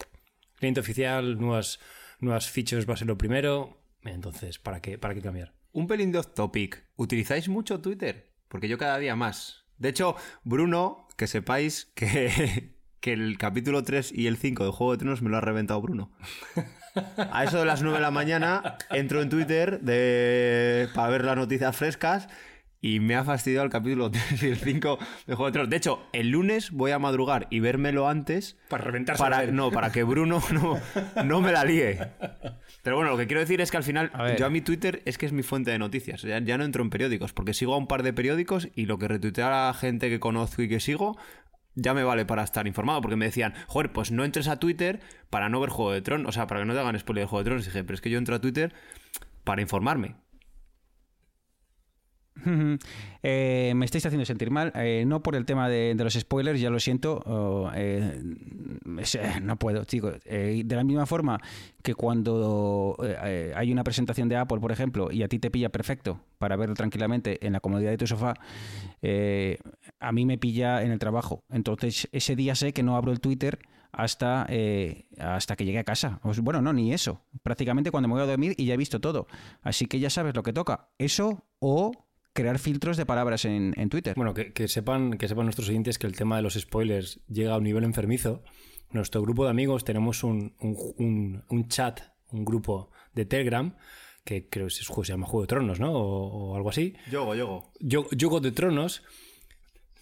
[0.56, 1.80] cliente oficial, nuevas,
[2.20, 3.78] nuevas features va a ser lo primero.
[4.04, 5.54] Entonces, ¿para qué, para qué cambiar?
[5.72, 6.84] Un pelín de off topic.
[6.96, 8.34] ¿Utilizáis mucho Twitter?
[8.48, 9.66] Porque yo cada día más.
[9.78, 14.94] De hecho, Bruno, que sepáis que, que el capítulo 3 y el 5 de Juego
[14.94, 16.12] de Tronos me lo ha reventado Bruno.
[17.32, 20.88] A eso de las 9 de la mañana entro en Twitter de...
[20.96, 22.30] para ver las noticias frescas
[22.82, 24.98] y me ha fastidiado el capítulo 3 y el 5
[25.28, 25.70] de Juego de Tronos.
[25.70, 28.58] De hecho, el lunes voy a madrugar y vérmelo antes.
[28.70, 29.22] Para reventarse.
[29.22, 30.80] Para, no, para que Bruno no,
[31.26, 32.00] no me la líe.
[32.84, 35.18] Pero bueno, lo que quiero decir es que al final, yo a mi Twitter es
[35.18, 36.22] que es mi fuente de noticias.
[36.22, 38.98] Ya, ya, no entro en periódicos, porque sigo a un par de periódicos y lo
[38.98, 41.18] que retuitea la gente que conozco y que sigo,
[41.76, 45.02] ya me vale para estar informado, porque me decían, joder, pues no entres a Twitter
[45.30, 47.28] para no ver Juego de Tronos, o sea, para que no te hagan spoiler de
[47.28, 47.66] Juego de Tronos.
[47.66, 48.74] Y dije, pero es que yo entro a Twitter
[49.44, 50.16] para informarme.
[53.22, 56.70] Eh, me estáis haciendo sentir mal, eh, no por el tema de, los spoilers, ya
[56.70, 58.22] lo siento, eh,
[59.42, 60.16] no puedo, chicos.
[60.24, 61.40] de la misma forma
[61.84, 62.98] que cuando
[63.56, 66.76] hay una presentación de Apple, por ejemplo, y a ti te pilla perfecto para verlo
[66.76, 68.36] tranquilamente en la comodidad de tu sofá,
[70.00, 71.44] a mí me pilla en el trabajo.
[71.50, 73.60] Entonces, ese día sé que no abro el Twitter
[73.92, 74.48] hasta,
[75.20, 76.22] hasta que llegue a casa.
[76.42, 77.22] Bueno, no, ni eso.
[77.44, 79.28] Prácticamente cuando me voy a dormir y ya he visto todo.
[79.62, 80.88] Así que ya sabes lo que toca.
[80.98, 81.92] Eso o
[82.40, 84.14] crear filtros de palabras en, Twitter.
[84.16, 87.58] Bueno, que, sepan, que sepan nuestros oyentes que el tema de los spoilers llega a
[87.58, 88.44] un nivel enfermizo.
[88.92, 90.54] Nuestro grupo de amigos tenemos un,
[91.68, 93.76] chat, un grupo de Telegram,
[94.24, 95.92] que creo que se llama Juego de Tronos, ¿no?
[95.92, 96.94] O, algo así.
[97.12, 97.72] Yogo, Yogo.
[97.80, 99.04] Yogo de Tronos.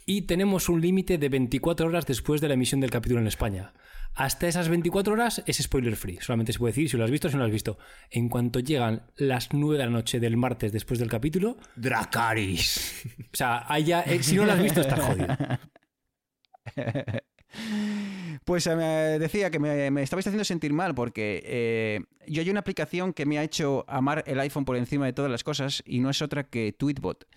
[0.09, 3.73] Y tenemos un límite de 24 horas después de la emisión del capítulo en España.
[4.15, 6.17] Hasta esas 24 horas es spoiler free.
[6.21, 7.77] Solamente se puede decir si lo has visto o si no lo has visto.
[8.09, 11.57] En cuanto llegan las 9 de la noche del martes después del capítulo.
[11.75, 13.05] Dracaris.
[13.19, 15.27] O sea, eh, si no lo has visto, está jodido.
[18.45, 23.13] Pues eh, decía que me, estabais haciendo sentir mal porque eh, yo hay una aplicación
[23.13, 26.09] que me ha hecho amar el iPhone por encima de todas las cosas y no
[26.09, 27.27] es otra que Tweetbot.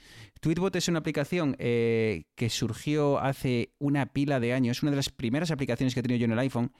[0.41, 5.11] Tweetbot es una aplicación eh, que surgió hace una pila de años, una de las
[5.11, 6.73] primeras aplicaciones que he tenido yo en el iPhone.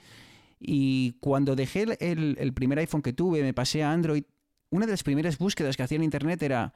[0.59, 4.25] Y cuando dejé el primer iPhone que tuve, me pasé a Android,
[4.71, 6.75] una de las primeras búsquedas que hacía en Internet era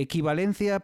[0.00, 0.82] equivalencia,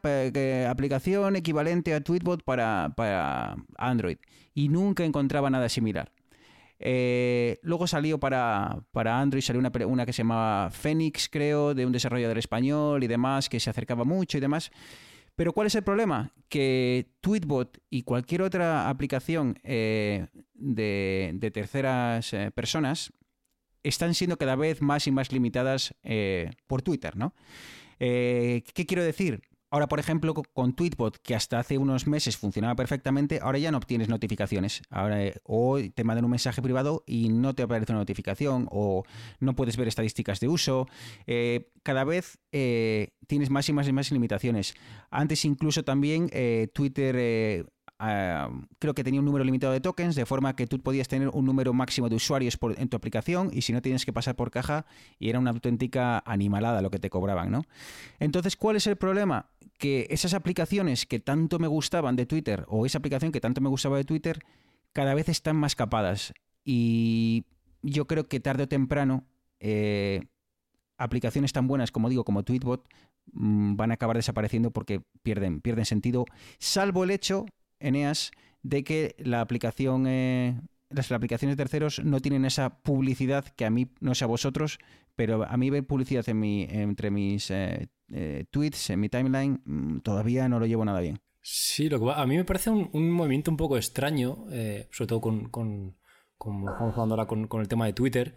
[0.68, 4.18] aplicación equivalente a Tweetbot para, Android.
[4.54, 6.12] Y nunca encontraba nada similar.
[6.78, 11.86] Eh, luego salió para, para Android, salió una, una, que se llamaba Phoenix, creo, de
[11.86, 14.70] un desarrollador español y demás, que se acercaba mucho y demás.
[15.36, 16.32] Pero ¿cuál es el problema?
[16.48, 23.12] Que Tweetbot y cualquier otra aplicación eh, de, terceras eh, personas
[23.82, 25.94] están siendo cada vez más y más limitadas
[26.66, 27.34] por Twitter, ¿no?
[27.98, 29.42] Eh, ¿Qué quiero decir?
[29.74, 33.78] Ahora, por ejemplo, con Tweetbot, que hasta hace unos meses funcionaba perfectamente, ahora ya no
[33.78, 34.82] obtienes notificaciones.
[34.88, 39.02] Ahora, eh, o te mandan un mensaje privado y no te aparece una notificación, o
[39.40, 40.86] no puedes ver estadísticas de uso.
[41.26, 44.74] Eh, cada vez eh, tienes más y más y más limitaciones.
[45.10, 46.30] Antes incluso también
[46.72, 47.66] Twitter
[48.78, 51.44] creo que tenía un número limitado de tokens, de forma que tú podías tener un
[51.44, 54.86] número máximo de usuarios en tu aplicación y si no tienes que pasar por caja
[55.18, 57.64] y era una auténtica animalada lo que te cobraban, ¿no?
[58.18, 59.50] Entonces, ¿cuál es el problema?
[59.78, 63.68] Que esas aplicaciones que tanto me gustaban de Twitter o esa aplicación que tanto me
[63.68, 64.40] gustaba de Twitter
[64.92, 66.32] cada vez están más capadas
[66.64, 67.44] y
[67.82, 69.24] yo creo que tarde o temprano
[69.60, 70.22] eh,
[70.96, 72.88] aplicaciones tan buenas como digo como Tweetbot
[73.32, 76.24] mm, van a acabar desapareciendo porque pierden, pierden sentido,
[76.58, 77.46] salvo el hecho
[77.84, 78.32] Eneas,
[78.62, 80.60] de que la aplicación, eh,
[80.90, 84.78] las aplicaciones de terceros no tienen esa publicidad que a mí, no sé a vosotros,
[85.14, 89.60] pero a mí ver publicidad en mi, entre mis eh, eh, tweets, en mi timeline,
[89.64, 91.20] mm, todavía no lo llevo nada bien.
[91.42, 94.46] Sí, lo que a mí me parece un, movimiento un poco extraño,
[94.90, 95.94] sobre todo con, con,
[96.38, 98.34] con, ahora con, con el tema de Twitter,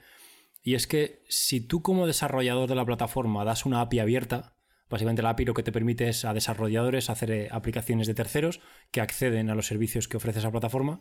[0.61, 4.56] y es que si tú como desarrollador de la plataforma das una API abierta,
[4.89, 8.61] Básicamente la API lo que te permite es a desarrolladores hacer eh, aplicaciones de terceros
[8.91, 10.99] que acceden a los servicios que ofrece esa plataforma.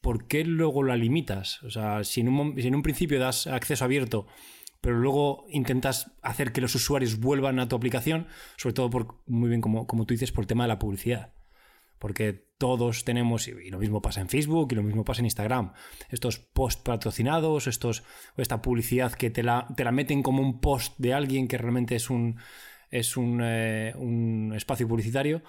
[0.00, 1.62] ¿Por qué luego la limitas?
[1.62, 4.26] O sea, si en un, principio das acceso abierto,
[4.80, 9.60] pero luego intentas hacer que los usuarios vuelvan a tu aplicación, sobre todo muy bien
[9.60, 11.32] como, como tú dices, por el tema de la publicidad
[11.98, 15.72] porque todos tenemos, y lo mismo pasa en Facebook y lo mismo pasa en Instagram,
[16.10, 18.02] estos posts patrocinados, estos,
[18.36, 21.96] esta publicidad que te la, te la meten como un post de alguien que realmente
[21.96, 22.38] es un,
[22.90, 25.42] es eh, un, espacio publicitario.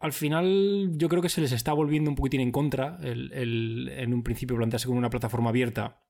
[0.00, 4.14] Al final yo creo que se les está volviendo un poquitín en contra el, en
[4.14, 6.02] un principio plantearse como una plataforma abierta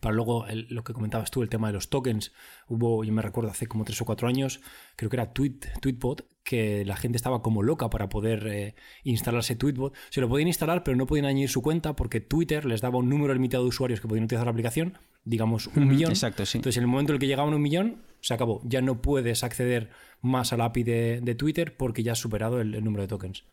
[0.00, 2.32] para luego lo que comentabas tú, el tema de los tokens.
[2.68, 4.60] Hubo, yo me recuerdo hace como tres o cuatro años,
[4.96, 9.56] creo que era Tweet, Tweetbot, que la gente estaba como loca para poder eh, instalarse
[9.56, 9.94] Tweetbot.
[10.10, 13.08] Se lo podían instalar, pero no podían añadir su cuenta porque Twitter les daba un
[13.08, 16.10] número limitado de usuarios que podían utilizar la aplicación, digamos un millón.
[16.10, 16.58] Exacto, sí.
[16.58, 18.60] Entonces, en el momento en el que llegaban a un millón, se acabó.
[18.64, 19.90] Ya no puedes acceder
[20.20, 23.44] más al API de, Twitter porque ya has superado el, número de tokens.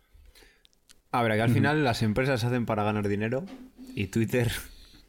[1.12, 3.46] A ver, que al final las empresas se hacen para ganar dinero
[3.96, 4.52] y Twitter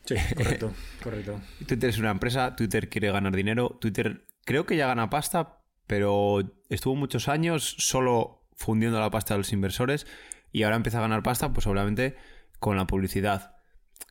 [0.05, 0.73] Sí, correcto,
[1.03, 1.41] correcto.
[1.67, 6.41] Twitter es una empresa, Twitter quiere ganar dinero, Twitter creo que ya gana pasta, pero
[6.69, 10.07] estuvo muchos años solo fundiendo la pasta de los inversores
[10.53, 12.17] y ahora empieza a ganar pasta, pues obviamente
[12.59, 13.57] con la publicidad.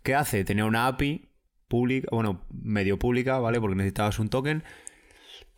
[0.04, 0.44] ¿Qué hace?
[0.44, 1.30] Tenía una API
[1.68, 3.62] pública, bueno, medio pública, ¿vale?
[3.62, 4.64] Porque necesitabas un token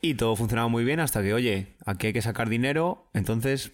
[0.01, 3.73] y todo funcionaba muy bien hasta que, oye, aquí hay que sacar dinero, entonces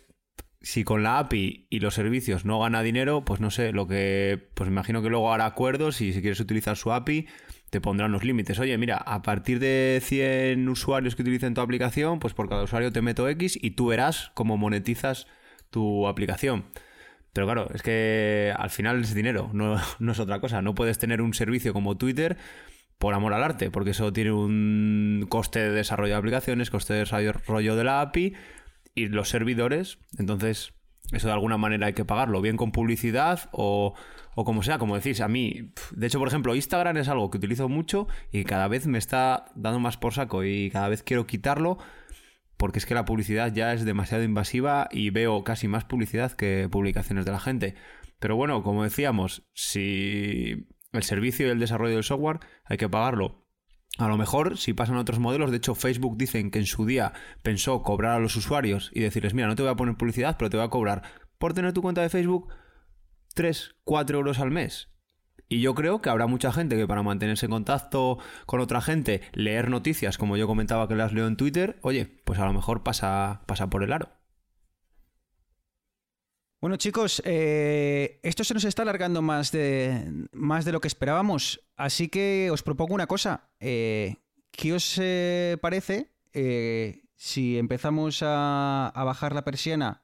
[0.61, 4.49] si con la API y los servicios no gana dinero, pues no sé, lo que.
[4.53, 7.27] Pues imagino que luego hará acuerdos y si quieres utilizar su API,
[7.69, 8.59] te pondrán los límites.
[8.59, 12.91] Oye, mira, a partir de 100 usuarios que utilicen tu aplicación, pues por cada usuario
[12.91, 15.27] te meto X y tú verás cómo monetizas
[15.69, 16.65] tu aplicación.
[17.33, 20.61] Pero claro, es que al final es dinero, no, no es otra cosa.
[20.61, 22.37] No puedes tener un servicio como Twitter
[22.97, 26.99] por amor al arte, porque eso tiene un coste de desarrollo de aplicaciones, coste de
[26.99, 28.33] desarrollo de la API
[28.93, 29.99] y los servidores.
[30.17, 30.73] Entonces,
[31.11, 33.95] eso de alguna manera hay que pagarlo, bien con publicidad o,
[34.35, 37.37] o como sea, como decís, a mí, de hecho, por ejemplo, Instagram es algo que
[37.37, 41.25] utilizo mucho y cada vez me está dando más por saco y cada vez quiero
[41.25, 41.77] quitarlo
[42.57, 46.67] porque es que la publicidad ya es demasiado invasiva y veo casi más publicidad que
[46.69, 47.75] publicaciones de la gente.
[48.19, 53.48] Pero bueno, como decíamos, si el servicio y el desarrollo del software hay que pagarlo
[53.97, 57.13] a lo mejor, si pasan otros modelos, de hecho Facebook dicen que en su día
[57.41, 60.49] pensó cobrar a los usuarios y decirles, mira, no te voy a poner publicidad, pero
[60.49, 61.03] te voy a cobrar
[61.37, 62.49] por tener tu cuenta de Facebook
[63.33, 64.89] 3, 4 euros al mes.
[65.51, 69.21] Y yo creo que habrá mucha gente que para mantenerse en contacto con otra gente,
[69.33, 72.83] leer noticias, como yo comentaba que las leo en Twitter, oye, pues a lo mejor
[72.83, 74.18] pasa, pasa por el aro.
[76.61, 81.61] Bueno chicos, eh, esto se nos está alargando más de, más de lo que esperábamos,
[81.77, 83.49] así que os propongo una cosa.
[83.61, 84.17] Eh,
[84.51, 86.11] ¿Qué os eh, parece
[87.15, 90.03] si empezamos a, bajar la persiana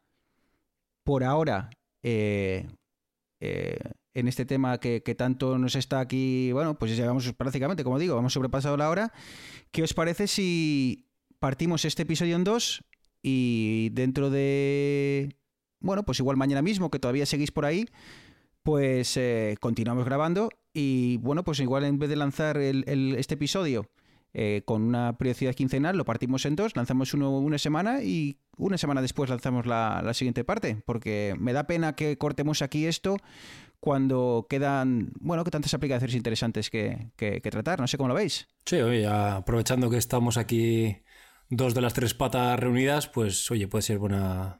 [1.03, 2.67] por ahora en
[4.13, 8.31] este tema que, que, tanto nos está aquí, bueno, pues llevamos prácticamente, como digo, hemos
[8.31, 9.11] sobrepasado la hora.
[9.71, 12.81] ¿Qué os parece si partimos este episodio en dos
[13.21, 15.35] y dentro de
[15.80, 17.88] bueno, pues igual mañana mismo, que todavía seguís por ahí,
[18.63, 23.89] pues eh, continuamos grabando y bueno, pues igual en vez de lanzar este episodio
[24.38, 28.78] eh, con una periodicidad quincenal, lo partimos en dos, lanzamos uno una semana y una
[28.78, 33.15] semana después lanzamos la, siguiente parte, porque me da pena que cortemos aquí esto
[33.80, 37.11] cuando quedan, bueno, que tantas aplicaciones interesantes que,
[37.49, 38.45] tratar, no sé cómo lo veis.
[38.65, 40.97] Sí, oye, aprovechando que estamos aquí
[41.49, 44.59] dos de las tres patas reunidas, pues oye, puede ser buena,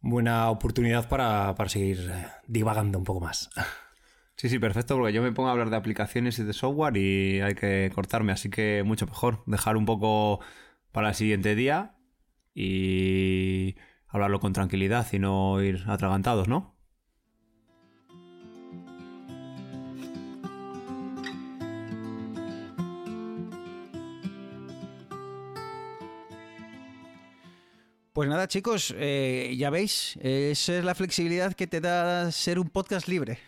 [0.00, 3.50] buena oportunidad para, para seguir eh, divagando un poco más.
[4.36, 7.42] Sí, sí, perfecto, porque yo me pongo a hablar de aplicaciones y de software y
[7.42, 10.40] hay que cortarme, así que mucho mejor dejar un poco
[10.92, 11.94] para el siguiente día
[12.54, 13.76] y
[14.08, 16.79] hablarlo con tranquilidad y no ir atragantados, ¿no?
[28.20, 32.68] Pues nada, chicos, eh, ya veis, esa es la flexibilidad que te da ser un
[32.68, 33.38] podcast libre.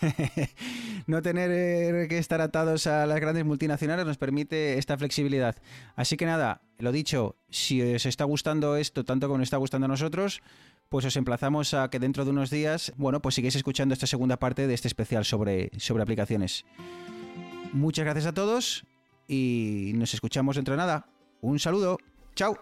[1.06, 5.54] no tener eh, que estar atados a las grandes multinacionales nos permite esta flexibilidad.
[5.94, 9.84] Así que nada, lo dicho, si os está gustando esto tanto como nos está gustando
[9.84, 10.42] a nosotros,
[10.88, 14.40] pues os emplazamos a que dentro de unos días, bueno, pues sigáis escuchando esta segunda
[14.40, 16.64] parte de este especial sobre, sobre aplicaciones.
[17.72, 18.84] Muchas gracias a todos
[19.28, 21.06] y nos escuchamos dentro de nada.
[21.42, 21.98] Un saludo.
[22.34, 22.58] Chao.